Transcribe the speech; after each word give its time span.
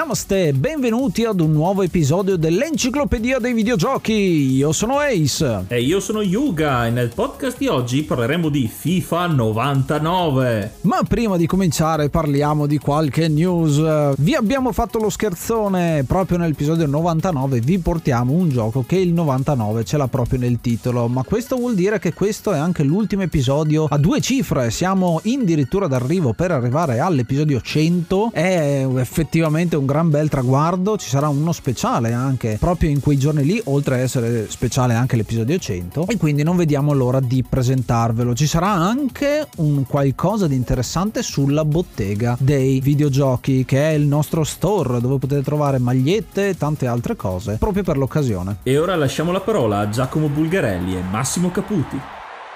Namaste, 0.00 0.54
benvenuti 0.54 1.26
ad 1.26 1.40
un 1.40 1.52
nuovo 1.52 1.82
episodio 1.82 2.36
dell'Enciclopedia 2.36 3.38
dei 3.38 3.52
Videogiochi. 3.52 4.54
Io 4.54 4.72
sono 4.72 4.96
Ace. 4.98 5.64
E 5.68 5.82
io 5.82 6.00
sono 6.00 6.22
Yuga 6.22 6.86
e 6.86 6.90
nel 6.90 7.10
podcast 7.14 7.58
di 7.58 7.66
oggi 7.66 8.02
parleremo 8.04 8.48
di 8.48 8.66
FIFA 8.66 9.26
99. 9.26 10.72
Ma 10.80 11.02
prima 11.06 11.36
di 11.36 11.46
cominciare 11.46 12.08
parliamo 12.08 12.64
di 12.64 12.78
qualche 12.78 13.28
news. 13.28 14.14
Vi 14.16 14.34
abbiamo 14.34 14.72
fatto 14.72 14.98
lo 14.98 15.10
scherzone 15.10 16.04
proprio 16.04 16.38
nell'episodio 16.38 16.86
99, 16.86 17.60
vi 17.60 17.78
portiamo 17.78 18.32
un 18.32 18.48
gioco 18.48 18.82
che 18.86 18.96
il 18.96 19.12
99 19.12 19.84
ce 19.84 19.98
l'ha 19.98 20.08
proprio 20.08 20.38
nel 20.38 20.62
titolo, 20.62 21.08
ma 21.08 21.24
questo 21.24 21.56
vuol 21.56 21.74
dire 21.74 21.98
che 21.98 22.14
questo 22.14 22.54
è 22.54 22.58
anche 22.58 22.84
l'ultimo 22.84 23.20
episodio 23.20 23.84
a 23.84 23.98
due 23.98 24.22
cifre, 24.22 24.70
siamo 24.70 25.20
addirittura 25.22 25.88
d'arrivo 25.88 26.32
per 26.32 26.52
arrivare 26.52 27.00
all'episodio 27.00 27.60
100. 27.60 28.30
È 28.32 28.86
effettivamente 28.96 29.76
un 29.76 29.88
gran 29.90 30.08
bel 30.08 30.28
traguardo, 30.28 30.96
ci 30.96 31.08
sarà 31.08 31.28
uno 31.28 31.50
speciale 31.50 32.12
anche 32.12 32.56
proprio 32.60 32.90
in 32.90 33.00
quei 33.00 33.18
giorni 33.18 33.42
lì, 33.44 33.60
oltre 33.64 33.96
ad 33.96 34.00
essere 34.02 34.48
speciale 34.48 34.94
anche 34.94 35.16
l'episodio 35.16 35.58
100 35.58 36.06
e 36.06 36.16
quindi 36.16 36.44
non 36.44 36.56
vediamo 36.56 36.92
l'ora 36.92 37.18
di 37.18 37.42
presentarvelo. 37.42 38.32
Ci 38.32 38.46
sarà 38.46 38.68
anche 38.68 39.48
un 39.56 39.84
qualcosa 39.86 40.46
di 40.46 40.54
interessante 40.54 41.22
sulla 41.22 41.64
bottega 41.64 42.36
dei 42.38 42.78
videogiochi 42.80 43.64
che 43.64 43.90
è 43.90 43.92
il 43.94 44.06
nostro 44.06 44.44
store 44.44 45.00
dove 45.00 45.18
potete 45.18 45.42
trovare 45.42 45.78
magliette 45.78 46.50
e 46.50 46.56
tante 46.56 46.86
altre 46.86 47.16
cose 47.16 47.56
proprio 47.56 47.82
per 47.82 47.96
l'occasione. 47.96 48.58
E 48.62 48.78
ora 48.78 48.94
lasciamo 48.94 49.32
la 49.32 49.40
parola 49.40 49.80
a 49.80 49.88
Giacomo 49.88 50.28
Bulgarelli 50.28 50.96
e 50.96 51.02
Massimo 51.02 51.50
Caputi. 51.50 51.98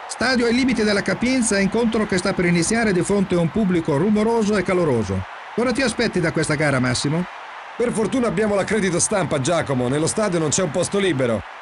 Stadio 0.07 0.47
ai 0.47 0.55
limiti 0.55 0.85
della 0.85 1.03
capienza, 1.03 1.59
incontro 1.59 2.07
che 2.07 2.19
sta 2.19 2.33
per 2.33 2.45
iniziare 2.45 2.93
di 2.93 3.03
fronte 3.03 3.35
a 3.35 3.41
un 3.41 3.51
pubblico 3.51 3.97
rumoroso 3.97 4.57
e 4.57 4.63
caloroso. 4.63 5.33
Cosa 5.55 5.71
ti 5.71 5.83
aspetti 5.83 6.19
da 6.19 6.33
questa 6.33 6.57
gara, 6.57 6.81
Massimo? 6.81 7.25
Per 7.77 7.91
fortuna 7.91 8.29
abbiamo 8.29 8.55
la 8.55 8.63
credito 8.63 9.01
stampa, 9.01 9.41
Giacomo. 9.41 9.89
Nello 9.89 10.07
stadio 10.07 10.39
non 10.39 10.51
c'è 10.51 10.63
un 10.63 10.71
posto 10.71 11.01
libero. 11.01 11.54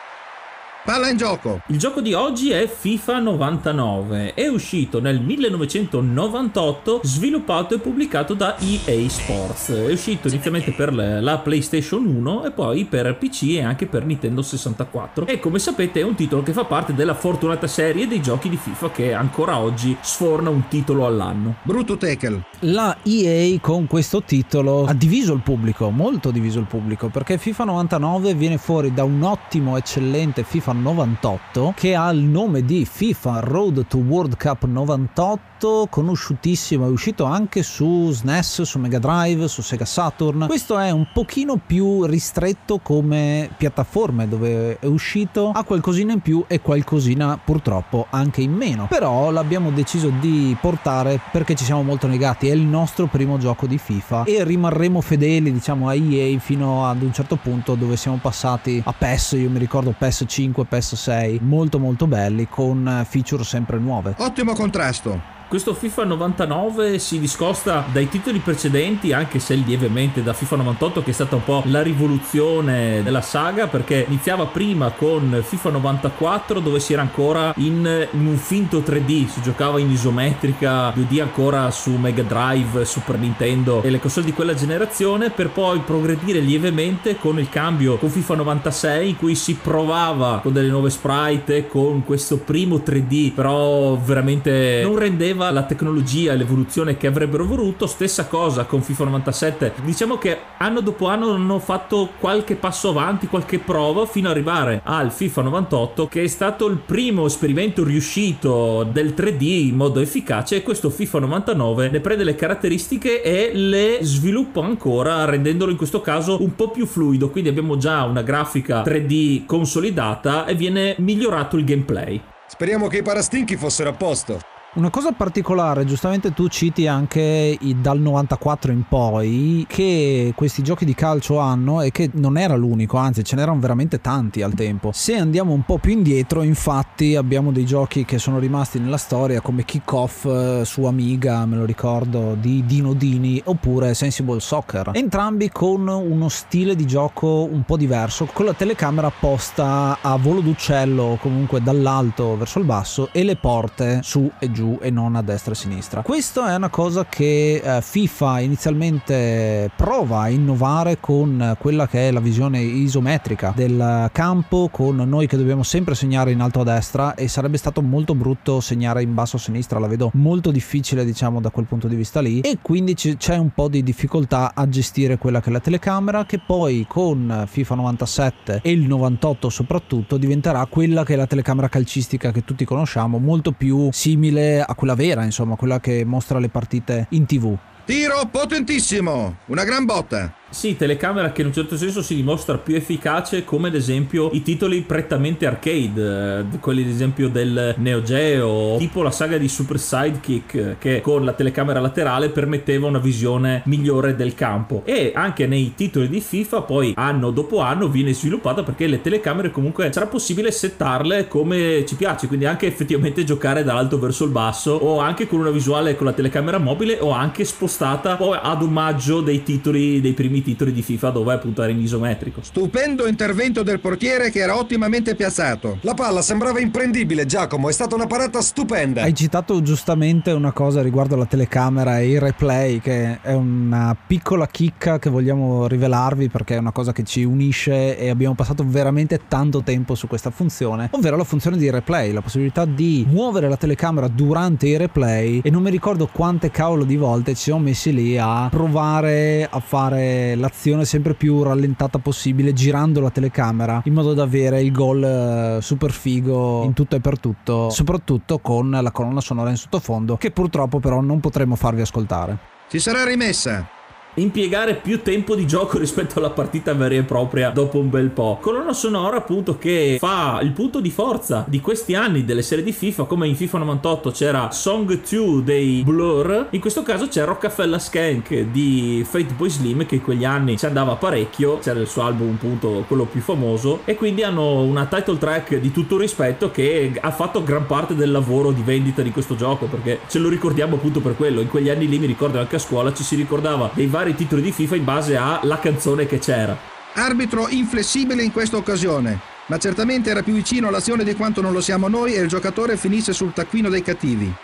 Palla 0.84 1.08
in 1.08 1.16
gioco! 1.16 1.60
Il 1.68 1.78
gioco 1.78 2.00
di 2.00 2.12
oggi 2.12 2.50
è 2.50 2.66
FIFA 2.66 3.20
99. 3.20 4.34
È 4.34 4.48
uscito 4.48 5.00
nel 5.00 5.20
1998, 5.20 7.02
sviluppato 7.04 7.76
e 7.76 7.78
pubblicato 7.78 8.34
da 8.34 8.56
EA 8.58 9.08
Sports. 9.08 9.70
È 9.70 9.92
uscito 9.92 10.26
inizialmente 10.26 10.72
per 10.72 10.92
la 10.92 11.38
PlayStation 11.38 12.04
1 12.04 12.46
e 12.46 12.50
poi 12.50 12.84
per 12.84 13.16
PC 13.16 13.42
e 13.50 13.62
anche 13.62 13.86
per 13.86 14.04
Nintendo 14.04 14.42
64. 14.42 15.28
E 15.28 15.38
come 15.38 15.60
sapete 15.60 16.00
è 16.00 16.02
un 16.02 16.16
titolo 16.16 16.42
che 16.42 16.52
fa 16.52 16.64
parte 16.64 16.94
della 16.94 17.14
fortunata 17.14 17.68
serie 17.68 18.08
dei 18.08 18.20
giochi 18.20 18.48
di 18.48 18.56
FIFA 18.56 18.90
che 18.90 19.12
ancora 19.12 19.58
oggi 19.58 19.96
sforna 20.00 20.50
un 20.50 20.66
titolo 20.66 21.06
all'anno. 21.06 21.58
Brutto 21.62 21.96
tackle. 21.96 22.42
La 22.62 22.96
EA 23.04 23.56
con 23.60 23.86
questo 23.86 24.24
titolo 24.24 24.86
ha 24.86 24.94
diviso 24.94 25.32
il 25.32 25.42
pubblico, 25.42 25.90
molto 25.90 26.32
diviso 26.32 26.58
il 26.58 26.66
pubblico, 26.66 27.08
perché 27.08 27.38
FIFA 27.38 27.64
99 27.64 28.34
viene 28.34 28.58
fuori 28.58 28.92
da 28.92 29.04
un 29.04 29.22
ottimo, 29.22 29.76
eccellente 29.76 30.42
FIFA 30.42 30.70
98 30.80 31.74
che 31.76 31.94
ha 31.94 32.10
il 32.10 32.22
nome 32.22 32.64
di 32.64 32.84
FIFA 32.84 33.40
Road 33.40 33.86
to 33.86 33.98
World 33.98 34.36
Cup 34.36 34.64
98 34.64 35.50
conosciutissimo, 35.88 36.86
è 36.86 36.88
uscito 36.88 37.24
anche 37.24 37.62
su 37.62 38.10
SNES, 38.10 38.62
su 38.62 38.78
Mega 38.78 38.98
Drive, 38.98 39.46
su 39.48 39.62
Sega 39.62 39.84
Saturn. 39.84 40.46
Questo 40.46 40.78
è 40.78 40.90
un 40.90 41.06
pochino 41.12 41.60
più 41.64 42.04
ristretto 42.04 42.78
come 42.78 43.50
piattaforme 43.56 44.28
dove 44.28 44.78
è 44.78 44.86
uscito, 44.86 45.52
ha 45.54 45.62
qualcosina 45.62 46.12
in 46.12 46.20
più 46.20 46.44
e 46.48 46.60
qualcosina 46.60 47.38
purtroppo 47.42 48.06
anche 48.10 48.40
in 48.40 48.52
meno. 48.52 48.86
Però 48.88 49.30
l'abbiamo 49.30 49.70
deciso 49.70 50.12
di 50.20 50.56
portare 50.60 51.20
perché 51.30 51.54
ci 51.54 51.64
siamo 51.64 51.82
molto 51.82 52.08
legati, 52.08 52.48
è 52.48 52.52
il 52.52 52.62
nostro 52.62 53.06
primo 53.06 53.38
gioco 53.38 53.66
di 53.66 53.78
FIFA 53.78 54.24
e 54.24 54.44
rimarremo 54.44 55.00
fedeli 55.00 55.52
diciamo 55.52 55.88
a 55.88 55.94
EA 55.94 56.38
fino 56.38 56.88
ad 56.88 57.02
un 57.02 57.12
certo 57.12 57.36
punto 57.36 57.74
dove 57.74 57.96
siamo 57.96 58.18
passati 58.20 58.82
a 58.84 58.92
PES, 58.92 59.32
io 59.32 59.50
mi 59.50 59.58
ricordo 59.58 59.94
PES 59.96 60.24
5, 60.26 60.61
PES 60.64 60.94
6, 60.94 61.38
molto 61.42 61.78
molto 61.78 62.06
belli 62.06 62.48
con 62.48 63.04
feature 63.08 63.44
sempre 63.44 63.78
nuove. 63.78 64.14
Ottimo 64.18 64.52
contrasto. 64.54 65.40
Questo 65.52 65.74
FIFA 65.74 66.04
99 66.04 66.98
si 66.98 67.20
discosta 67.20 67.84
dai 67.92 68.08
titoli 68.08 68.38
precedenti, 68.38 69.12
anche 69.12 69.38
se 69.38 69.52
lievemente 69.52 70.22
da 70.22 70.32
FIFA 70.32 70.56
98, 70.56 71.02
che 71.02 71.10
è 71.10 71.12
stata 71.12 71.34
un 71.34 71.44
po' 71.44 71.62
la 71.66 71.82
rivoluzione 71.82 73.02
della 73.02 73.20
saga, 73.20 73.66
perché 73.66 74.06
iniziava 74.08 74.46
prima 74.46 74.92
con 74.92 75.42
FIFA 75.46 75.70
94, 75.72 76.58
dove 76.58 76.80
si 76.80 76.94
era 76.94 77.02
ancora 77.02 77.52
in, 77.58 78.08
in 78.12 78.26
un 78.26 78.38
finto 78.38 78.78
3D, 78.78 79.28
si 79.28 79.42
giocava 79.42 79.78
in 79.78 79.90
isometrica 79.90 80.88
2D 80.88 81.20
ancora 81.20 81.70
su 81.70 81.96
Mega 81.96 82.22
Drive, 82.22 82.86
Super 82.86 83.18
Nintendo 83.18 83.82
e 83.82 83.90
le 83.90 84.00
console 84.00 84.24
di 84.24 84.32
quella 84.32 84.54
generazione, 84.54 85.28
per 85.28 85.50
poi 85.50 85.80
progredire 85.80 86.38
lievemente 86.38 87.18
con 87.18 87.38
il 87.38 87.50
cambio 87.50 87.98
con 87.98 88.08
FIFA 88.08 88.36
96, 88.36 89.08
in 89.10 89.16
cui 89.18 89.34
si 89.34 89.56
provava 89.56 90.40
con 90.42 90.54
delle 90.54 90.70
nuove 90.70 90.88
sprite, 90.88 91.66
con 91.66 92.06
questo 92.06 92.38
primo 92.38 92.76
3D, 92.76 93.34
però 93.34 93.96
veramente 93.96 94.80
non 94.82 94.96
rendeva 94.96 95.40
aveva 95.42 95.50
la 95.50 95.64
tecnologia 95.64 96.32
e 96.32 96.36
l'evoluzione 96.36 96.96
che 96.96 97.06
avrebbero 97.06 97.44
voluto. 97.44 97.86
Stessa 97.86 98.26
cosa 98.26 98.64
con 98.64 98.82
FIFA 98.82 99.04
97. 99.04 99.72
Diciamo 99.82 100.16
che 100.16 100.38
anno 100.58 100.80
dopo 100.80 101.08
anno 101.08 101.32
hanno 101.32 101.58
fatto 101.58 102.10
qualche 102.18 102.54
passo 102.54 102.90
avanti, 102.90 103.26
qualche 103.26 103.58
prova 103.58 104.06
fino 104.06 104.28
ad 104.28 104.34
arrivare 104.34 104.80
al 104.84 105.10
FIFA 105.10 105.42
98 105.42 106.06
che 106.06 106.22
è 106.22 106.26
stato 106.26 106.66
il 106.66 106.78
primo 106.78 107.26
esperimento 107.26 107.84
riuscito 107.84 108.84
del 108.90 109.14
3D 109.16 109.42
in 109.42 109.76
modo 109.76 110.00
efficace 110.00 110.56
e 110.56 110.62
questo 110.62 110.90
FIFA 110.90 111.20
99 111.20 111.90
ne 111.90 112.00
prende 112.00 112.24
le 112.24 112.34
caratteristiche 112.34 113.22
e 113.22 113.50
le 113.54 113.98
sviluppa 114.02 114.62
ancora 114.62 115.24
rendendolo 115.24 115.70
in 115.70 115.76
questo 115.76 116.00
caso 116.00 116.42
un 116.42 116.54
po' 116.54 116.70
più 116.70 116.86
fluido. 116.86 117.30
Quindi 117.30 117.50
abbiamo 117.50 117.76
già 117.76 118.04
una 118.04 118.22
grafica 118.22 118.82
3D 118.82 119.44
consolidata 119.46 120.46
e 120.46 120.54
viene 120.54 120.94
migliorato 120.98 121.56
il 121.56 121.64
gameplay. 121.64 122.20
Speriamo 122.46 122.86
che 122.86 122.98
i 122.98 123.02
parastinchi 123.02 123.56
fossero 123.56 123.90
a 123.90 123.94
posto. 123.94 124.51
Una 124.74 124.88
cosa 124.88 125.12
particolare, 125.12 125.84
giustamente 125.84 126.32
tu 126.32 126.48
citi 126.48 126.86
anche 126.86 127.58
dal 127.76 128.00
94 128.00 128.72
in 128.72 128.84
poi 128.88 129.66
che 129.68 130.32
questi 130.34 130.62
giochi 130.62 130.86
di 130.86 130.94
calcio 130.94 131.36
hanno 131.36 131.82
e 131.82 131.90
che 131.90 132.08
non 132.14 132.38
era 132.38 132.56
l'unico, 132.56 132.96
anzi 132.96 133.22
ce 133.22 133.36
n'erano 133.36 133.60
veramente 133.60 134.00
tanti 134.00 134.40
al 134.40 134.54
tempo. 134.54 134.90
Se 134.94 135.14
andiamo 135.14 135.52
un 135.52 135.64
po' 135.66 135.76
più 135.76 135.92
indietro, 135.92 136.42
infatti 136.42 137.16
abbiamo 137.16 137.52
dei 137.52 137.66
giochi 137.66 138.06
che 138.06 138.16
sono 138.16 138.38
rimasti 138.38 138.78
nella 138.78 138.96
storia 138.96 139.42
come 139.42 139.66
Kickoff 139.66 140.24
eh, 140.24 140.62
su 140.64 140.84
Amiga, 140.84 141.44
me 141.44 141.56
lo 141.56 141.66
ricordo, 141.66 142.34
di 142.40 142.64
Dino 142.64 142.94
Dini, 142.94 143.42
oppure 143.44 143.92
Sensible 143.92 144.40
Soccer. 144.40 144.92
Entrambi 144.94 145.50
con 145.50 145.86
uno 145.86 146.30
stile 146.30 146.74
di 146.74 146.86
gioco 146.86 147.42
un 147.44 147.64
po' 147.64 147.76
diverso, 147.76 148.26
con 148.32 148.46
la 148.46 148.54
telecamera 148.54 149.10
posta 149.10 149.98
a 150.00 150.16
volo 150.16 150.40
d'uccello 150.40 151.02
o 151.02 151.16
comunque 151.18 151.62
dall'alto 151.62 152.38
verso 152.38 152.58
il 152.58 152.64
basso 152.64 153.10
e 153.12 153.22
le 153.22 153.36
porte 153.36 154.00
su 154.02 154.30
e 154.38 154.50
giù 154.50 154.60
giù 154.62 154.78
e 154.80 154.90
non 154.90 155.16
a 155.16 155.22
destra 155.22 155.50
e 155.50 155.54
a 155.54 155.58
sinistra. 155.58 156.02
Questa 156.02 156.52
è 156.52 156.54
una 156.54 156.68
cosa 156.68 157.04
che 157.04 157.60
eh, 157.62 157.82
FIFA 157.82 158.38
inizialmente 158.40 159.70
prova 159.76 160.20
a 160.20 160.28
innovare 160.28 161.00
con 161.00 161.56
quella 161.58 161.88
che 161.88 162.08
è 162.08 162.12
la 162.12 162.20
visione 162.20 162.60
isometrica 162.60 163.52
del 163.56 164.08
campo, 164.12 164.68
con 164.70 164.96
noi 164.96 165.26
che 165.26 165.36
dobbiamo 165.36 165.64
sempre 165.64 165.96
segnare 165.96 166.30
in 166.30 166.40
alto 166.40 166.60
a 166.60 166.64
destra 166.64 167.14
e 167.14 167.26
sarebbe 167.26 167.56
stato 167.56 167.82
molto 167.82 168.14
brutto 168.14 168.60
segnare 168.60 169.02
in 169.02 169.14
basso 169.14 169.36
a 169.36 169.40
sinistra, 169.40 169.80
la 169.80 169.88
vedo 169.88 170.10
molto 170.14 170.52
difficile 170.52 171.04
diciamo 171.04 171.40
da 171.40 171.50
quel 171.50 171.66
punto 171.66 171.88
di 171.88 171.96
vista 171.96 172.20
lì 172.20 172.40
e 172.40 172.58
quindi 172.62 172.94
c'è 172.94 173.36
un 173.36 173.50
po' 173.50 173.68
di 173.68 173.82
difficoltà 173.82 174.52
a 174.54 174.68
gestire 174.68 175.18
quella 175.18 175.40
che 175.40 175.48
è 175.48 175.52
la 175.52 175.60
telecamera 175.60 176.24
che 176.24 176.38
poi 176.38 176.86
con 176.88 177.44
FIFA 177.48 177.74
97 177.74 178.60
e 178.62 178.70
il 178.70 178.86
98 178.86 179.48
soprattutto 179.48 180.16
diventerà 180.16 180.64
quella 180.66 181.04
che 181.04 181.14
è 181.14 181.16
la 181.16 181.26
telecamera 181.26 181.68
calcistica 181.68 182.30
che 182.30 182.44
tutti 182.44 182.64
conosciamo, 182.64 183.18
molto 183.18 183.52
più 183.52 183.88
simile 183.90 184.51
a 184.60 184.74
quella 184.74 184.94
vera, 184.94 185.24
insomma, 185.24 185.56
quella 185.56 185.80
che 185.80 186.04
mostra 186.04 186.38
le 186.38 186.48
partite 186.48 187.06
in 187.10 187.26
tv. 187.26 187.56
Tiro 187.84 188.28
potentissimo, 188.30 189.38
una 189.46 189.64
gran 189.64 189.84
botta. 189.84 190.32
Sì, 190.52 190.76
telecamera 190.76 191.32
che 191.32 191.40
in 191.40 191.46
un 191.46 191.54
certo 191.54 191.78
senso 191.78 192.02
si 192.02 192.14
dimostra 192.14 192.58
più 192.58 192.76
efficace 192.76 193.42
come 193.42 193.68
ad 193.68 193.74
esempio 193.74 194.28
i 194.34 194.42
titoli 194.42 194.82
prettamente 194.82 195.46
arcade, 195.46 196.40
eh, 196.52 196.58
quelli 196.58 196.82
ad 196.82 196.90
esempio 196.90 197.30
del 197.30 197.74
Neo 197.78 198.02
Geo, 198.02 198.76
tipo 198.76 199.02
la 199.02 199.10
saga 199.10 199.38
di 199.38 199.48
Super 199.48 199.78
Sidekick 199.78 200.76
che 200.78 201.00
con 201.00 201.24
la 201.24 201.32
telecamera 201.32 201.80
laterale 201.80 202.28
permetteva 202.28 202.86
una 202.86 202.98
visione 202.98 203.62
migliore 203.64 204.14
del 204.14 204.34
campo 204.34 204.82
e 204.84 205.12
anche 205.14 205.46
nei 205.46 205.72
titoli 205.74 206.10
di 206.10 206.20
FIFA 206.20 206.60
poi 206.60 206.92
anno 206.96 207.30
dopo 207.30 207.60
anno 207.60 207.88
viene 207.88 208.12
sviluppata 208.12 208.62
perché 208.62 208.86
le 208.86 209.00
telecamere 209.00 209.50
comunque 209.50 209.90
sarà 209.90 210.06
possibile 210.06 210.52
settarle 210.52 211.28
come 211.28 211.82
ci 211.86 211.96
piace, 211.96 212.26
quindi 212.26 212.44
anche 212.44 212.66
effettivamente 212.66 213.24
giocare 213.24 213.64
dall'alto 213.64 213.98
verso 213.98 214.24
il 214.24 214.30
basso 214.30 214.72
o 214.72 215.00
anche 215.00 215.26
con 215.26 215.40
una 215.40 215.50
visuale 215.50 215.96
con 215.96 216.04
la 216.04 216.12
telecamera 216.12 216.58
mobile 216.58 216.98
o 217.00 217.10
anche 217.10 217.46
spostata 217.72 218.16
poi 218.16 218.38
ad 218.40 218.62
omaggio 218.62 219.22
dei 219.22 219.42
titoli 219.42 220.02
dei 220.02 220.12
primi 220.12 220.42
titoli 220.42 220.72
di 220.72 220.82
FIFA 220.82 221.08
dove 221.10 221.32
appunto 221.32 221.62
era 221.62 221.72
in 221.72 221.80
isometrico. 221.80 222.42
Stupendo 222.42 223.06
intervento 223.06 223.62
del 223.62 223.80
portiere 223.80 224.30
che 224.30 224.40
era 224.40 224.56
ottimamente 224.58 225.14
piazzato. 225.14 225.78
La 225.80 225.94
palla 225.94 226.20
sembrava 226.20 226.60
imprendibile, 226.60 227.24
Giacomo, 227.24 227.70
è 227.70 227.72
stata 227.72 227.94
una 227.94 228.06
parata 228.06 228.42
stupenda. 228.42 229.02
Hai 229.02 229.14
citato 229.14 229.62
giustamente 229.62 230.32
una 230.32 230.52
cosa 230.52 230.82
riguardo 230.82 231.16
la 231.16 231.24
telecamera 231.24 231.98
e 231.98 232.10
il 232.10 232.20
replay, 232.20 232.78
che 232.78 233.20
è 233.22 233.32
una 233.32 233.96
piccola 234.06 234.46
chicca 234.46 234.98
che 234.98 235.08
vogliamo 235.08 235.66
rivelarvi 235.66 236.28
perché 236.28 236.56
è 236.56 236.58
una 236.58 236.72
cosa 236.72 236.92
che 236.92 237.04
ci 237.04 237.24
unisce 237.24 237.96
e 237.96 238.10
abbiamo 238.10 238.34
passato 238.34 238.64
veramente 238.66 239.22
tanto 239.28 239.62
tempo 239.62 239.94
su 239.94 240.06
questa 240.06 240.30
funzione, 240.30 240.90
ovvero 240.92 241.16
la 241.16 241.24
funzione 241.24 241.56
di 241.56 241.70
replay, 241.70 242.12
la 242.12 242.20
possibilità 242.20 242.66
di 242.66 243.06
muovere 243.08 243.48
la 243.48 243.56
telecamera 243.56 244.08
durante 244.08 244.66
i 244.66 244.76
replay 244.76 245.40
e 245.42 245.50
non 245.50 245.62
mi 245.62 245.70
ricordo 245.70 246.06
quante 246.12 246.50
cavolo 246.50 246.84
di 246.84 246.96
volte 246.96 247.34
ci 247.34 247.44
siamo 247.44 247.61
messi 247.62 247.92
lì 247.92 248.18
a 248.18 248.48
provare 248.50 249.48
a 249.50 249.60
fare 249.60 250.34
l'azione 250.34 250.84
sempre 250.84 251.14
più 251.14 251.42
rallentata 251.42 251.98
possibile 251.98 252.52
girando 252.52 253.00
la 253.00 253.10
telecamera 253.10 253.82
in 253.84 253.94
modo 253.94 254.12
da 254.14 254.24
avere 254.24 254.60
il 254.60 254.70
gol 254.72 255.02
eh, 255.02 255.62
super 255.62 255.92
figo 255.92 256.64
in 256.64 256.74
tutto 256.74 256.96
e 256.96 257.00
per 257.00 257.18
tutto, 257.18 257.70
soprattutto 257.70 258.38
con 258.40 258.70
la 258.70 258.90
colonna 258.90 259.20
sonora 259.20 259.50
in 259.50 259.56
sottofondo 259.56 260.16
che 260.16 260.30
purtroppo 260.30 260.78
però 260.80 261.00
non 261.00 261.20
potremo 261.20 261.56
farvi 261.56 261.80
ascoltare. 261.80 262.38
Si 262.68 262.78
sarà 262.78 263.04
rimessa. 263.04 263.81
Impiegare 264.14 264.74
più 264.74 265.00
tempo 265.00 265.34
di 265.34 265.46
gioco 265.46 265.78
rispetto 265.82 266.18
alla 266.18 266.30
partita 266.30 266.74
vera 266.74 266.94
e 266.94 267.02
propria 267.02 267.50
dopo 267.50 267.78
un 267.78 267.88
bel 267.88 268.10
po'. 268.10 268.38
Colonna 268.40 268.72
sonora 268.72 269.16
appunto 269.16 269.56
che 269.58 269.96
fa 269.98 270.40
il 270.42 270.52
punto 270.52 270.80
di 270.80 270.90
forza 270.90 271.44
di 271.48 271.60
questi 271.60 271.94
anni 271.94 272.24
delle 272.24 272.42
serie 272.42 272.64
di 272.64 272.72
FIFA, 272.72 273.04
come 273.04 273.26
in 273.26 273.36
FIFA 273.36 273.58
98 273.58 274.10
c'era 274.10 274.50
Song 274.50 275.00
2 275.00 275.42
dei 275.42 275.82
Blur, 275.82 276.48
in 276.50 276.60
questo 276.60 276.82
caso 276.82 277.08
c'è 277.08 277.24
Rockefeller 277.24 277.80
Skank 277.80 278.34
di 278.50 279.04
Fate 279.08 279.34
Boy 279.34 279.48
Slim 279.48 279.86
che 279.86 279.96
in 279.96 280.02
quegli 280.02 280.24
anni 280.24 280.58
ci 280.58 280.66
andava 280.66 280.96
parecchio, 280.96 281.58
c'era 281.58 281.80
il 281.80 281.86
suo 281.86 282.02
album 282.02 282.34
appunto 282.34 282.84
quello 282.86 283.04
più 283.04 283.20
famoso 283.20 283.80
e 283.84 283.94
quindi 283.94 284.22
hanno 284.22 284.62
una 284.62 284.86
title 284.86 285.18
track 285.18 285.56
di 285.56 285.70
tutto 285.70 285.96
rispetto 285.96 286.50
che 286.50 286.92
ha 287.00 287.10
fatto 287.10 287.42
gran 287.42 287.66
parte 287.66 287.94
del 287.94 288.10
lavoro 288.10 288.50
di 288.50 288.62
vendita 288.62 289.02
di 289.02 289.10
questo 289.10 289.36
gioco 289.36 289.66
perché 289.66 290.00
ce 290.08 290.18
lo 290.18 290.28
ricordiamo 290.28 290.76
appunto 290.76 291.00
per 291.00 291.16
quello, 291.16 291.40
in 291.40 291.48
quegli 291.48 291.70
anni 291.70 291.88
lì 291.88 291.98
mi 291.98 292.06
ricordo 292.06 292.38
anche 292.38 292.56
a 292.56 292.58
scuola 292.58 292.92
ci 292.92 293.04
si 293.04 293.14
ricordava 293.14 293.70
dei 293.72 293.86
vari 293.86 294.01
titoli 294.10 294.42
di 294.42 294.50
FIFA 294.50 294.76
in 294.76 294.84
base 294.84 295.16
alla 295.16 295.58
canzone 295.60 296.06
che 296.06 296.18
c'era. 296.18 296.58
Arbitro 296.94 297.48
inflessibile 297.48 298.22
in 298.22 298.32
questa 298.32 298.56
occasione, 298.56 299.18
ma 299.46 299.58
certamente 299.58 300.10
era 300.10 300.22
più 300.22 300.34
vicino 300.34 300.68
all'azione 300.68 301.04
di 301.04 301.14
quanto 301.14 301.40
non 301.40 301.52
lo 301.52 301.60
siamo 301.60 301.88
noi 301.88 302.14
e 302.14 302.20
il 302.20 302.28
giocatore 302.28 302.76
finisse 302.76 303.12
sul 303.12 303.32
taccuino 303.32 303.68
dei 303.68 303.82
cattivi. 303.82 304.34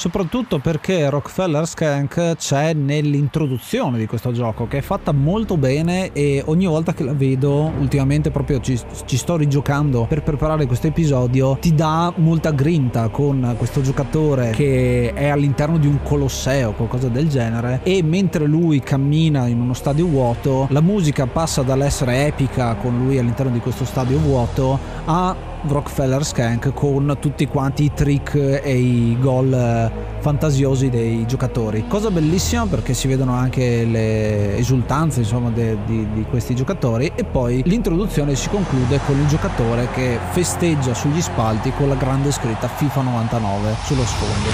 Soprattutto 0.00 0.60
perché 0.60 1.10
Rockefeller 1.10 1.66
Skank 1.66 2.36
c'è 2.36 2.72
nell'introduzione 2.72 3.98
di 3.98 4.06
questo 4.06 4.32
gioco 4.32 4.66
che 4.66 4.78
è 4.78 4.80
fatta 4.80 5.12
molto 5.12 5.58
bene 5.58 6.12
e 6.14 6.42
ogni 6.46 6.64
volta 6.64 6.94
che 6.94 7.04
la 7.04 7.12
vedo 7.12 7.70
ultimamente 7.78 8.30
proprio 8.30 8.60
ci, 8.60 8.80
ci 9.04 9.18
sto 9.18 9.36
rigiocando 9.36 10.06
per 10.08 10.22
preparare 10.22 10.64
questo 10.64 10.86
episodio 10.86 11.58
ti 11.60 11.74
dà 11.74 12.10
molta 12.16 12.50
grinta 12.52 13.08
con 13.08 13.54
questo 13.58 13.82
giocatore 13.82 14.52
che 14.52 15.12
è 15.12 15.28
all'interno 15.28 15.76
di 15.76 15.86
un 15.86 16.02
colosseo 16.02 16.72
qualcosa 16.72 17.08
del 17.08 17.28
genere 17.28 17.80
e 17.82 18.02
mentre 18.02 18.46
lui 18.46 18.80
cammina 18.80 19.48
in 19.48 19.60
uno 19.60 19.74
stadio 19.74 20.06
vuoto 20.06 20.66
la 20.70 20.80
musica 20.80 21.26
passa 21.26 21.60
dall'essere 21.60 22.24
epica 22.24 22.74
con 22.76 22.96
lui 22.96 23.18
all'interno 23.18 23.52
di 23.52 23.60
questo 23.60 23.84
stadio 23.84 24.18
vuoto 24.18 24.78
a 25.04 25.50
Rockefeller 25.68 26.24
Skank 26.24 26.72
con 26.72 27.16
tutti 27.20 27.46
quanti 27.46 27.84
i 27.84 27.92
trick 27.92 28.34
e 28.34 28.76
i 28.76 29.16
gol 29.20 29.52
eh, 29.52 29.90
fantasiosi 30.20 30.88
dei 30.88 31.26
giocatori. 31.26 31.84
Cosa 31.86 32.10
bellissima 32.10 32.66
perché 32.66 32.94
si 32.94 33.08
vedono 33.08 33.32
anche 33.32 33.84
le 33.84 34.56
esultanze 34.56 35.20
insomma 35.20 35.50
de- 35.50 35.78
di-, 35.86 36.06
di 36.12 36.24
questi 36.24 36.54
giocatori 36.54 37.12
e 37.14 37.24
poi 37.24 37.62
l'introduzione 37.64 38.34
si 38.34 38.48
conclude 38.48 39.00
con 39.06 39.18
il 39.18 39.26
giocatore 39.26 39.88
che 39.92 40.18
festeggia 40.30 40.94
sugli 40.94 41.20
spalti 41.20 41.72
con 41.72 41.88
la 41.88 41.94
grande 41.94 42.30
scritta 42.32 42.68
FIFA 42.68 43.02
99 43.02 43.74
sullo 43.84 44.04
sfondo. 44.04 44.48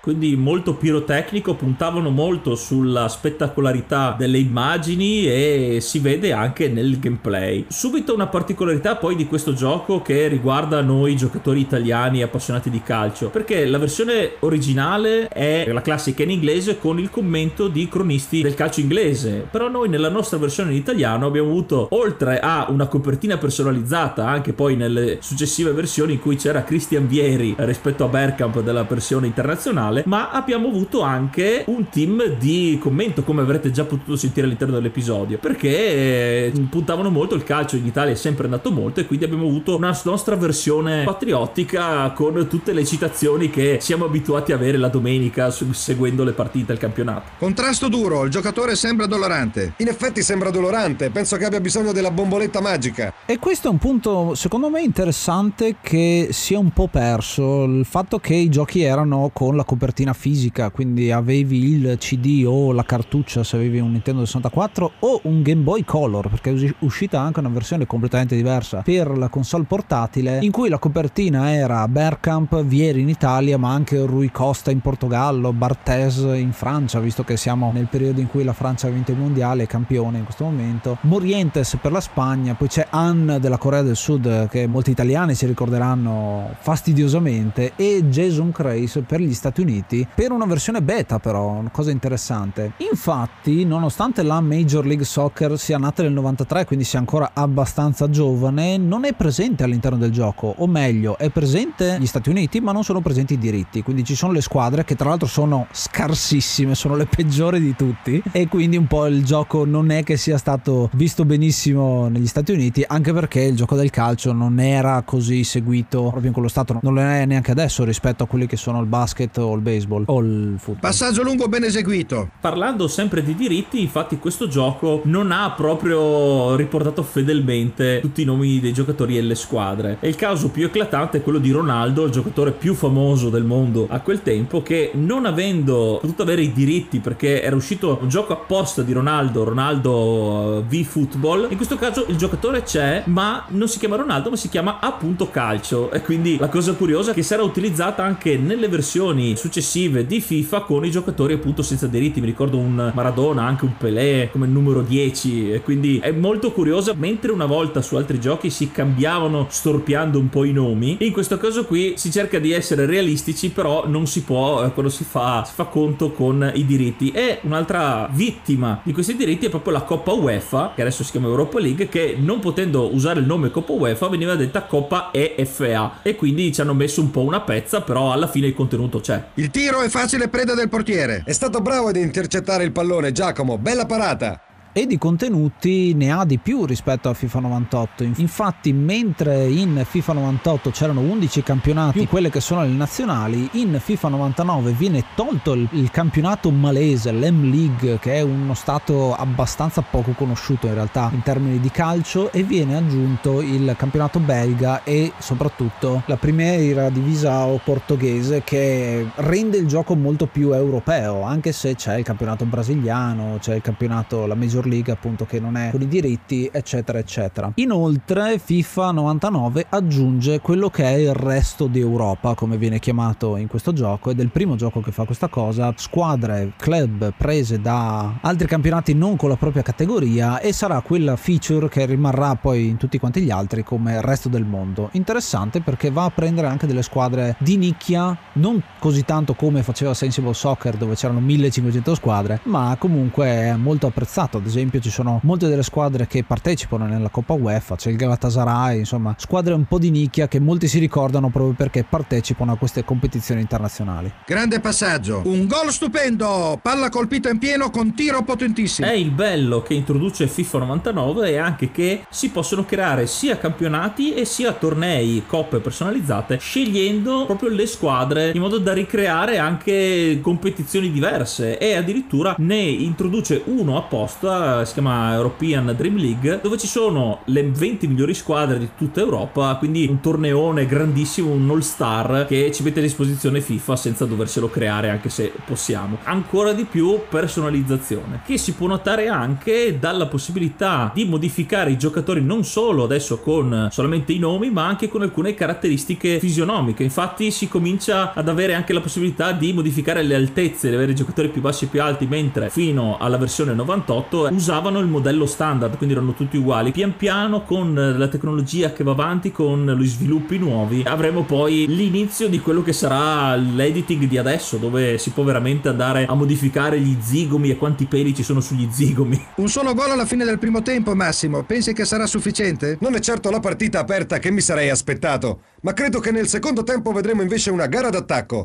Quindi 0.00 0.36
molto 0.36 0.74
pirotecnico, 0.74 1.54
puntavano 1.54 2.10
molto 2.10 2.54
sulla 2.54 3.08
spettacolarità 3.08 4.14
delle 4.16 4.38
immagini 4.38 5.26
e 5.26 5.78
si 5.80 5.98
vede 5.98 6.32
anche 6.32 6.68
nel 6.68 6.98
gameplay. 6.98 7.66
Subito 7.68 8.14
una 8.14 8.26
particolarità 8.26 8.96
poi 8.96 9.16
di 9.16 9.26
questo 9.26 9.37
gioco 9.54 10.02
che 10.02 10.28
riguarda 10.28 10.80
noi 10.80 11.16
giocatori 11.16 11.60
italiani 11.60 12.22
appassionati 12.22 12.70
di 12.70 12.82
calcio, 12.82 13.28
perché 13.28 13.66
la 13.66 13.78
versione 13.78 14.32
originale 14.40 15.28
è 15.28 15.70
la 15.70 15.80
classica 15.80 16.22
in 16.22 16.30
inglese 16.30 16.78
con 16.78 16.98
il 16.98 17.10
commento 17.10 17.68
di 17.68 17.88
cronisti 17.88 18.42
del 18.42 18.54
calcio 18.54 18.80
inglese, 18.80 19.46
però 19.50 19.68
noi 19.68 19.88
nella 19.88 20.08
nostra 20.08 20.38
versione 20.38 20.70
in 20.72 20.76
italiano 20.76 21.26
abbiamo 21.26 21.48
avuto 21.48 21.88
oltre 21.90 22.40
a 22.40 22.66
una 22.68 22.86
copertina 22.86 23.36
personalizzata 23.38 24.26
anche 24.26 24.52
poi 24.52 24.76
nelle 24.76 25.18
successive 25.20 25.72
versioni 25.72 26.14
in 26.14 26.20
cui 26.20 26.36
c'era 26.36 26.62
Christian 26.62 27.06
Vieri 27.06 27.54
rispetto 27.58 28.04
a 28.04 28.08
Bergkamp 28.08 28.60
della 28.60 28.84
versione 28.84 29.26
internazionale, 29.26 30.02
ma 30.06 30.30
abbiamo 30.30 30.68
avuto 30.68 31.00
anche 31.02 31.64
un 31.66 31.88
team 31.88 32.36
di 32.38 32.78
commento 32.80 33.22
come 33.22 33.42
avrete 33.42 33.70
già 33.70 33.84
potuto 33.84 34.16
sentire 34.16 34.46
all'interno 34.46 34.74
dell'episodio, 34.74 35.38
perché 35.38 35.68
eh, 35.68 36.52
puntavano 36.70 37.10
molto 37.10 37.34
il 37.34 37.44
calcio. 37.44 37.76
In 37.76 37.86
Italia 37.86 38.12
è 38.12 38.16
sempre 38.16 38.44
andato 38.44 38.70
molto 38.70 39.00
e 39.00 39.06
quindi 39.06 39.24
abbiamo 39.28 39.46
avuto 39.46 39.76
una 39.76 39.96
nostra 40.04 40.36
versione 40.36 41.04
patriottica 41.04 42.10
con 42.12 42.46
tutte 42.48 42.72
le 42.72 42.84
citazioni 42.84 43.50
che 43.50 43.78
siamo 43.80 44.06
abituati 44.06 44.52
a 44.52 44.56
avere 44.56 44.78
la 44.78 44.88
domenica 44.88 45.50
seguendo 45.50 46.24
le 46.24 46.32
partite 46.32 46.66
del 46.66 46.78
campionato. 46.78 47.30
Contrasto 47.38 47.88
duro, 47.88 48.24
il 48.24 48.30
giocatore 48.30 48.74
sembra 48.74 49.06
dolorante. 49.06 49.74
In 49.78 49.88
effetti 49.88 50.22
sembra 50.22 50.50
dolorante, 50.50 51.10
penso 51.10 51.36
che 51.36 51.44
abbia 51.44 51.60
bisogno 51.60 51.92
della 51.92 52.10
bomboletta 52.10 52.60
magica. 52.60 53.12
E 53.26 53.38
questo 53.38 53.68
è 53.68 53.70
un 53.70 53.78
punto 53.78 54.34
secondo 54.34 54.70
me 54.70 54.80
interessante 54.80 55.76
che 55.80 56.28
si 56.30 56.54
è 56.54 56.56
un 56.56 56.70
po' 56.70 56.88
perso, 56.88 57.64
il 57.64 57.84
fatto 57.84 58.18
che 58.18 58.34
i 58.34 58.48
giochi 58.48 58.82
erano 58.82 59.30
con 59.32 59.56
la 59.56 59.64
copertina 59.64 60.12
fisica, 60.12 60.70
quindi 60.70 61.12
avevi 61.12 61.72
il 61.72 61.96
CD 61.98 62.44
o 62.46 62.72
la 62.72 62.84
cartuccia 62.84 63.44
se 63.44 63.56
avevi 63.56 63.78
un 63.78 63.92
Nintendo 63.92 64.24
64 64.24 64.92
o 65.00 65.20
un 65.24 65.42
Game 65.42 65.62
Boy 65.62 65.84
Color, 65.84 66.28
perché 66.28 66.50
è 66.50 66.74
uscita 66.80 67.20
anche 67.20 67.40
una 67.40 67.48
versione 67.48 67.86
completamente 67.86 68.34
diversa 68.34 68.82
per 68.82 69.16
la 69.18 69.28
console 69.28 69.64
portatile 69.64 70.38
in 70.40 70.50
cui 70.50 70.68
la 70.68 70.78
copertina 70.78 71.52
era 71.52 71.86
Bergkamp, 71.88 72.62
Vieri 72.62 73.00
in 73.00 73.08
Italia, 73.08 73.58
ma 73.58 73.72
anche 73.72 74.04
Rui 74.04 74.30
Costa 74.30 74.70
in 74.70 74.80
Portogallo, 74.80 75.52
Barthez 75.52 76.18
in 76.34 76.52
Francia, 76.52 77.00
visto 77.00 77.24
che 77.24 77.36
siamo 77.36 77.70
nel 77.72 77.86
periodo 77.86 78.20
in 78.20 78.28
cui 78.28 78.44
la 78.44 78.52
Francia 78.52 78.86
ha 78.86 78.90
vinto 78.90 79.10
il 79.10 79.18
mondiale, 79.18 79.64
è 79.64 79.66
campione 79.66 80.18
in 80.18 80.24
questo 80.24 80.44
momento, 80.44 80.98
Morientes 81.02 81.76
per 81.80 81.92
la 81.92 82.00
Spagna, 82.00 82.54
poi 82.54 82.68
c'è 82.68 82.86
Anne 82.90 83.40
della 83.40 83.58
Corea 83.58 83.82
del 83.82 83.96
Sud 83.96 84.48
che 84.48 84.66
molti 84.66 84.90
italiani 84.90 85.34
si 85.34 85.46
ricorderanno 85.46 86.54
fastidiosamente 86.60 87.72
e 87.76 88.04
Jason 88.08 88.52
Crace 88.52 89.02
per 89.02 89.20
gli 89.20 89.34
Stati 89.34 89.60
Uniti 89.60 90.06
per 90.14 90.32
una 90.32 90.46
versione 90.46 90.82
beta 90.82 91.18
però, 91.18 91.48
una 91.48 91.70
cosa 91.70 91.90
interessante. 91.90 92.72
Infatti, 92.90 93.64
nonostante 93.64 94.22
la 94.22 94.40
Major 94.40 94.86
League 94.86 95.04
Soccer 95.04 95.58
sia 95.58 95.78
nata 95.78 96.02
nel 96.02 96.12
93, 96.12 96.64
quindi 96.64 96.84
sia 96.84 96.98
ancora 96.98 97.30
abbastanza 97.34 98.08
giovane, 98.08 98.76
non 98.76 99.04
è 99.04 99.07
presente 99.14 99.62
all'interno 99.62 99.98
del 99.98 100.10
gioco, 100.10 100.54
o 100.56 100.66
meglio, 100.66 101.18
è 101.18 101.30
presente 101.30 101.96
gli 101.98 102.06
Stati 102.06 102.28
Uniti, 102.30 102.60
ma 102.60 102.72
non 102.72 102.84
sono 102.84 103.00
presenti 103.00 103.34
i 103.34 103.38
diritti. 103.38 103.82
Quindi 103.82 104.04
ci 104.04 104.14
sono 104.14 104.32
le 104.32 104.40
squadre 104.40 104.84
che 104.84 104.94
tra 104.94 105.08
l'altro 105.08 105.26
sono 105.26 105.66
scarsissime, 105.70 106.74
sono 106.74 106.96
le 106.96 107.06
peggiori 107.06 107.60
di 107.60 107.74
tutti 107.74 108.22
e 108.32 108.48
quindi 108.48 108.76
un 108.76 108.86
po' 108.86 109.06
il 109.06 109.24
gioco 109.24 109.64
non 109.64 109.90
è 109.90 110.02
che 110.02 110.16
sia 110.16 110.38
stato 110.38 110.90
visto 110.92 111.24
benissimo 111.24 112.08
negli 112.08 112.26
Stati 112.26 112.52
Uniti, 112.52 112.84
anche 112.86 113.12
perché 113.12 113.42
il 113.42 113.56
gioco 113.56 113.76
del 113.76 113.90
calcio 113.90 114.32
non 114.32 114.58
era 114.60 115.02
così 115.02 115.44
seguito 115.44 116.02
proprio 116.02 116.26
in 116.26 116.32
quello 116.32 116.48
stato, 116.48 116.78
non 116.82 116.94
lo 116.94 117.00
è 117.00 117.24
neanche 117.24 117.50
adesso 117.50 117.84
rispetto 117.84 118.24
a 118.24 118.26
quelli 118.26 118.46
che 118.46 118.56
sono 118.56 118.80
il 118.80 118.86
basket 118.86 119.36
o 119.38 119.54
il 119.54 119.60
baseball 119.60 120.04
o 120.06 120.20
il 120.20 120.56
football. 120.58 120.90
Passaggio 120.90 121.22
lungo 121.22 121.48
ben 121.48 121.64
eseguito. 121.64 122.30
Parlando 122.40 122.88
sempre 122.88 123.22
di 123.22 123.34
diritti, 123.34 123.80
infatti 123.80 124.18
questo 124.18 124.48
gioco 124.48 125.02
non 125.04 125.32
ha 125.32 125.50
proprio 125.52 126.56
riportato 126.56 127.02
fedelmente 127.02 128.00
tutti 128.00 128.22
i 128.22 128.24
nomi 128.24 128.60
dei 128.60 128.72
giocatori 128.72 128.96
e 129.06 129.22
le 129.22 129.34
squadre. 129.34 129.98
E 130.00 130.08
il 130.08 130.16
caso 130.16 130.50
più 130.50 130.64
eclatante 130.64 131.18
è 131.18 131.22
quello 131.22 131.38
di 131.38 131.50
Ronaldo, 131.50 132.04
il 132.04 132.10
giocatore 132.10 132.52
più 132.52 132.74
famoso 132.74 133.30
del 133.30 133.44
mondo 133.44 133.86
a 133.88 134.00
quel 134.00 134.22
tempo, 134.22 134.62
che 134.62 134.90
non 134.94 135.26
avendo 135.26 135.98
potuto 136.00 136.22
avere 136.22 136.42
i 136.42 136.52
diritti 136.52 136.98
perché 137.00 137.42
era 137.42 137.56
uscito 137.56 137.98
un 138.00 138.08
gioco 138.08 138.32
apposta 138.32 138.82
di 138.82 138.92
Ronaldo, 138.92 139.44
Ronaldo 139.44 140.58
eh, 140.58 140.62
V 140.62 140.84
Football, 140.84 141.46
in 141.50 141.56
questo 141.56 141.76
caso 141.76 142.04
il 142.08 142.16
giocatore 142.16 142.62
c'è, 142.62 143.02
ma 143.06 143.44
non 143.48 143.68
si 143.68 143.78
chiama 143.78 143.96
Ronaldo, 143.96 144.30
ma 144.30 144.36
si 144.36 144.48
chiama 144.48 144.78
appunto 144.80 145.30
calcio. 145.30 145.90
E 145.90 146.02
quindi 146.02 146.36
la 146.38 146.48
cosa 146.48 146.72
curiosa 146.74 147.12
è 147.12 147.14
che 147.14 147.22
sarà 147.22 147.42
utilizzata 147.42 148.02
anche 148.02 148.36
nelle 148.36 148.68
versioni 148.68 149.36
successive 149.36 150.06
di 150.06 150.20
FIFA 150.20 150.60
con 150.62 150.84
i 150.84 150.90
giocatori 150.90 151.34
appunto 151.34 151.62
senza 151.62 151.86
diritti. 151.86 152.20
Mi 152.20 152.26
ricordo 152.26 152.58
un 152.58 152.90
Maradona, 152.94 153.44
anche 153.44 153.64
un 153.64 153.76
Pelé 153.76 154.28
come 154.30 154.46
numero 154.46 154.82
10. 154.82 155.52
E 155.52 155.62
quindi 155.62 155.98
è 155.98 156.10
molto 156.10 156.52
curiosa. 156.52 156.94
Mentre 156.96 157.32
una 157.32 157.46
volta 157.46 157.82
su 157.82 157.96
altri 157.96 158.20
giochi 158.20 158.50
si 158.50 158.70
cambiava 158.70 158.87
cambiavano 158.88 159.46
storpiando 159.50 160.18
un 160.18 160.30
po' 160.30 160.44
i 160.44 160.52
nomi. 160.52 160.96
E 160.98 161.06
in 161.06 161.12
questo 161.12 161.36
caso 161.36 161.66
qui 161.66 161.94
si 161.96 162.10
cerca 162.10 162.38
di 162.38 162.52
essere 162.52 162.86
realistici, 162.86 163.50
però 163.50 163.86
non 163.86 164.06
si 164.06 164.22
può 164.22 164.64
eh, 164.64 164.72
quando 164.72 164.90
si 164.90 165.04
fa, 165.04 165.44
si 165.46 165.52
fa 165.54 165.64
conto 165.64 166.12
con 166.12 166.50
i 166.54 166.64
diritti. 166.64 167.10
E 167.10 167.40
un'altra 167.42 168.08
vittima 168.10 168.80
di 168.82 168.92
questi 168.92 169.14
diritti 169.14 169.46
è 169.46 169.50
proprio 169.50 169.74
la 169.74 169.82
Coppa 169.82 170.12
UEFA, 170.12 170.72
che 170.74 170.80
adesso 170.80 171.04
si 171.04 171.10
chiama 171.10 171.26
Europa 171.26 171.60
League, 171.60 171.88
che 171.88 172.16
non 172.18 172.40
potendo 172.40 172.92
usare 172.94 173.20
il 173.20 173.26
nome 173.26 173.50
Coppa 173.50 173.72
UEFA 173.72 174.08
veniva 174.08 174.34
detta 174.34 174.62
Coppa 174.62 175.10
EFA. 175.12 176.00
E 176.02 176.16
quindi 176.16 176.52
ci 176.52 176.62
hanno 176.62 176.74
messo 176.74 177.02
un 177.02 177.10
po' 177.10 177.22
una 177.22 177.40
pezza, 177.40 177.82
però 177.82 178.12
alla 178.12 178.28
fine 178.28 178.46
il 178.46 178.54
contenuto 178.54 179.00
c'è. 179.00 179.22
Il 179.34 179.50
tiro 179.50 179.82
è 179.82 179.88
facile 179.88 180.28
preda 180.28 180.54
del 180.54 180.68
portiere. 180.68 181.22
È 181.26 181.32
stato 181.32 181.60
bravo 181.60 181.88
ad 181.88 181.96
intercettare 181.96 182.64
il 182.64 182.72
pallone, 182.72 183.12
Giacomo. 183.12 183.58
Bella 183.58 183.84
parata 183.84 184.40
e 184.78 184.86
di 184.86 184.96
contenuti 184.96 185.92
ne 185.94 186.12
ha 186.12 186.24
di 186.24 186.38
più 186.38 186.64
rispetto 186.64 187.08
a 187.08 187.14
FIFA 187.14 187.40
98. 187.40 188.04
Infatti, 188.04 188.72
mentre 188.72 189.48
in 189.48 189.82
FIFA 189.84 190.12
98 190.12 190.70
c'erano 190.70 191.00
11 191.00 191.42
campionati, 191.42 191.98
più 191.98 192.06
quelle 192.06 192.30
che 192.30 192.38
sono 192.38 192.62
le 192.62 192.68
nazionali, 192.68 193.48
in 193.54 193.76
FIFA 193.82 194.08
99 194.10 194.70
viene 194.70 195.02
tolto 195.16 195.54
il, 195.54 195.66
il 195.72 195.90
campionato 195.90 196.52
malese, 196.52 197.10
l'M 197.10 197.50
League, 197.50 197.98
che 197.98 198.14
è 198.14 198.20
uno 198.20 198.54
stato 198.54 199.16
abbastanza 199.16 199.82
poco 199.82 200.12
conosciuto 200.12 200.68
in 200.68 200.74
realtà 200.74 201.10
in 201.12 201.22
termini 201.22 201.58
di 201.58 201.72
calcio, 201.72 202.30
e 202.30 202.44
viene 202.44 202.76
aggiunto 202.76 203.40
il 203.40 203.74
campionato 203.76 204.20
belga 204.20 204.84
e 204.84 205.10
soprattutto 205.18 206.04
la 206.06 206.16
Primeira 206.16 206.88
Divisao 206.88 207.60
portoghese 207.64 208.42
che 208.44 209.04
rende 209.16 209.56
il 209.56 209.66
gioco 209.66 209.96
molto 209.96 210.26
più 210.26 210.52
europeo, 210.52 211.22
anche 211.22 211.50
se 211.50 211.74
c'è 211.74 211.98
il 211.98 212.04
campionato 212.04 212.44
brasiliano, 212.44 213.38
c'è 213.40 213.56
il 213.56 213.62
campionato, 213.62 214.24
la 214.26 214.36
Major 214.36 214.66
League 214.68 214.92
appunto 214.92 215.24
che 215.24 215.40
non 215.40 215.56
è 215.56 215.70
con 215.70 215.82
i 215.82 215.88
diritti 215.88 216.48
eccetera 216.52 216.98
eccetera. 216.98 217.50
Inoltre 217.56 218.38
FIFA 218.38 218.90
99 218.92 219.66
aggiunge 219.68 220.40
quello 220.40 220.70
che 220.70 220.84
è 220.84 220.94
il 220.94 221.14
resto 221.14 221.66
di 221.66 221.80
Europa 221.80 222.34
come 222.34 222.56
viene 222.56 222.78
chiamato 222.78 223.36
in 223.36 223.48
questo 223.48 223.72
gioco 223.72 224.10
ed 224.10 224.20
è 224.20 224.22
il 224.22 224.30
primo 224.30 224.56
gioco 224.56 224.80
che 224.80 224.92
fa 224.92 225.04
questa 225.04 225.28
cosa, 225.28 225.72
squadre, 225.76 226.52
club 226.56 227.12
prese 227.16 227.60
da 227.60 228.18
altri 228.20 228.46
campionati 228.46 228.94
non 228.94 229.16
con 229.16 229.28
la 229.28 229.36
propria 229.36 229.62
categoria 229.62 230.40
e 230.40 230.52
sarà 230.52 230.80
quella 230.80 231.16
feature 231.16 231.68
che 231.68 231.86
rimarrà 231.86 232.34
poi 232.34 232.68
in 232.68 232.76
tutti 232.76 232.98
quanti 232.98 233.22
gli 233.22 233.30
altri 233.30 233.62
come 233.62 233.94
il 233.94 234.02
resto 234.02 234.28
del 234.28 234.44
mondo. 234.44 234.90
Interessante 234.92 235.60
perché 235.60 235.90
va 235.90 236.04
a 236.04 236.10
prendere 236.10 236.46
anche 236.46 236.66
delle 236.66 236.82
squadre 236.82 237.36
di 237.38 237.56
nicchia, 237.56 238.16
non 238.34 238.62
così 238.78 239.04
tanto 239.04 239.34
come 239.34 239.62
faceva 239.62 239.94
Sensible 239.94 240.34
Soccer 240.34 240.76
dove 240.76 240.94
c'erano 240.94 241.20
1500 241.20 241.94
squadre, 241.94 242.40
ma 242.44 242.76
comunque 242.78 243.26
è 243.26 243.54
molto 243.56 243.86
apprezzato. 243.86 244.38
Ad 244.38 244.46
esempio 244.46 244.57
esempio 244.58 244.80
ci 244.80 244.90
sono 244.90 245.20
molte 245.22 245.48
delle 245.48 245.62
squadre 245.62 246.06
che 246.06 246.24
partecipano 246.24 246.86
nella 246.86 247.08
Coppa 247.08 247.34
UEFA, 247.34 247.76
c'è 247.76 247.90
il 247.90 247.96
Galatasaray, 247.96 248.80
insomma 248.80 249.14
squadre 249.16 249.54
un 249.54 249.64
po' 249.64 249.78
di 249.78 249.90
nicchia 249.90 250.26
che 250.26 250.40
molti 250.40 250.66
si 250.66 250.78
ricordano 250.78 251.30
proprio 251.30 251.54
perché 251.54 251.84
partecipano 251.84 252.52
a 252.52 252.56
queste 252.56 252.84
competizioni 252.84 253.40
internazionali. 253.40 254.12
Grande 254.26 254.60
passaggio, 254.60 255.22
un 255.24 255.46
gol 255.46 255.70
stupendo, 255.70 256.58
palla 256.60 256.88
colpita 256.88 257.30
in 257.30 257.38
pieno 257.38 257.70
con 257.70 257.94
tiro 257.94 258.22
potentissimo. 258.22 258.88
È 258.88 258.92
il 258.92 259.10
bello 259.10 259.62
che 259.62 259.74
introduce 259.74 260.26
FIFA 260.26 260.58
99 260.58 261.30
e 261.30 261.36
anche 261.36 261.70
che 261.70 262.04
si 262.10 262.30
possono 262.30 262.64
creare 262.64 263.06
sia 263.06 263.38
campionati 263.38 264.14
e 264.14 264.24
sia 264.24 264.52
tornei, 264.52 265.22
coppe 265.26 265.60
personalizzate, 265.60 266.38
scegliendo 266.38 267.26
proprio 267.26 267.50
le 267.50 267.66
squadre 267.66 268.32
in 268.34 268.40
modo 268.40 268.58
da 268.58 268.72
ricreare 268.72 269.38
anche 269.38 270.18
competizioni 270.20 270.90
diverse 270.90 271.58
e 271.58 271.74
addirittura 271.74 272.34
ne 272.38 272.60
introduce 272.60 273.42
uno 273.44 273.76
apposta 273.76 274.37
si 274.64 274.72
chiama 274.72 275.14
European 275.14 275.74
Dream 275.76 275.96
League, 275.96 276.40
dove 276.42 276.56
ci 276.58 276.66
sono 276.66 277.20
le 277.24 277.42
20 277.50 277.86
migliori 277.86 278.14
squadre 278.14 278.58
di 278.58 278.70
tutta 278.76 279.00
Europa, 279.00 279.54
quindi 279.56 279.86
un 279.88 280.00
torneone 280.00 280.66
grandissimo, 280.66 281.30
un 281.30 281.48
all-star 281.50 282.26
che 282.26 282.50
ci 282.52 282.62
mette 282.62 282.80
a 282.80 282.82
disposizione 282.82 283.40
FIFA 283.40 283.76
senza 283.76 284.04
doverselo 284.04 284.48
creare 284.48 284.90
anche 284.90 285.08
se 285.08 285.32
possiamo. 285.44 285.98
Ancora 286.04 286.52
di 286.52 286.64
più 286.64 287.00
personalizzazione, 287.08 288.22
che 288.24 288.38
si 288.38 288.52
può 288.52 288.66
notare 288.66 289.08
anche 289.08 289.78
dalla 289.78 290.06
possibilità 290.06 290.90
di 290.94 291.04
modificare 291.04 291.70
i 291.70 291.78
giocatori 291.78 292.22
non 292.22 292.44
solo 292.44 292.84
adesso 292.84 293.18
con 293.18 293.68
solamente 293.70 294.12
i 294.12 294.18
nomi, 294.18 294.50
ma 294.50 294.66
anche 294.66 294.88
con 294.88 295.02
alcune 295.02 295.34
caratteristiche 295.34 296.18
fisionomiche. 296.18 296.82
Infatti 296.82 297.30
si 297.30 297.48
comincia 297.48 298.12
ad 298.14 298.28
avere 298.28 298.54
anche 298.54 298.72
la 298.72 298.80
possibilità 298.80 299.32
di 299.32 299.52
modificare 299.52 300.02
le 300.02 300.14
altezze, 300.14 300.68
di 300.68 300.74
avere 300.74 300.92
i 300.92 300.96
giocatori 300.96 301.28
più 301.28 301.40
bassi 301.40 301.64
e 301.64 301.68
più 301.68 301.82
alti, 301.82 302.06
mentre 302.06 302.50
fino 302.50 302.96
alla 302.98 303.16
versione 303.16 303.54
98 303.54 304.27
usavano 304.30 304.78
il 304.78 304.86
modello 304.86 305.26
standard, 305.26 305.76
quindi 305.76 305.94
erano 305.94 306.14
tutti 306.14 306.36
uguali. 306.36 306.72
Pian 306.72 306.96
piano 306.96 307.42
con 307.42 307.74
la 307.74 308.08
tecnologia 308.08 308.72
che 308.72 308.84
va 308.84 308.92
avanti, 308.92 309.32
con 309.32 309.66
gli 309.78 309.86
sviluppi 309.86 310.38
nuovi, 310.38 310.82
avremo 310.86 311.24
poi 311.24 311.66
l'inizio 311.68 312.28
di 312.28 312.40
quello 312.40 312.62
che 312.62 312.72
sarà 312.72 313.34
l'editing 313.36 314.04
di 314.04 314.18
adesso, 314.18 314.56
dove 314.56 314.98
si 314.98 315.10
può 315.10 315.22
veramente 315.24 315.68
andare 315.68 316.06
a 316.06 316.14
modificare 316.14 316.80
gli 316.80 316.96
zigomi 317.00 317.50
e 317.50 317.56
quanti 317.56 317.86
peli 317.86 318.14
ci 318.14 318.22
sono 318.22 318.40
sugli 318.40 318.68
zigomi. 318.70 319.26
Un 319.36 319.48
solo 319.48 319.74
gol 319.74 319.90
alla 319.90 320.06
fine 320.06 320.24
del 320.24 320.38
primo 320.38 320.62
tempo, 320.62 320.94
Massimo. 320.94 321.44
Pensi 321.44 321.72
che 321.72 321.84
sarà 321.84 322.06
sufficiente? 322.06 322.78
Non 322.80 322.94
è 322.94 323.00
certo 323.00 323.30
la 323.30 323.40
partita 323.40 323.80
aperta 323.80 324.18
che 324.18 324.30
mi 324.30 324.40
sarei 324.40 324.70
aspettato, 324.70 325.42
ma 325.62 325.72
credo 325.72 326.00
che 326.00 326.10
nel 326.10 326.28
secondo 326.28 326.62
tempo 326.62 326.92
vedremo 326.92 327.22
invece 327.22 327.50
una 327.50 327.66
gara 327.66 327.90
d'attacco. 327.90 328.44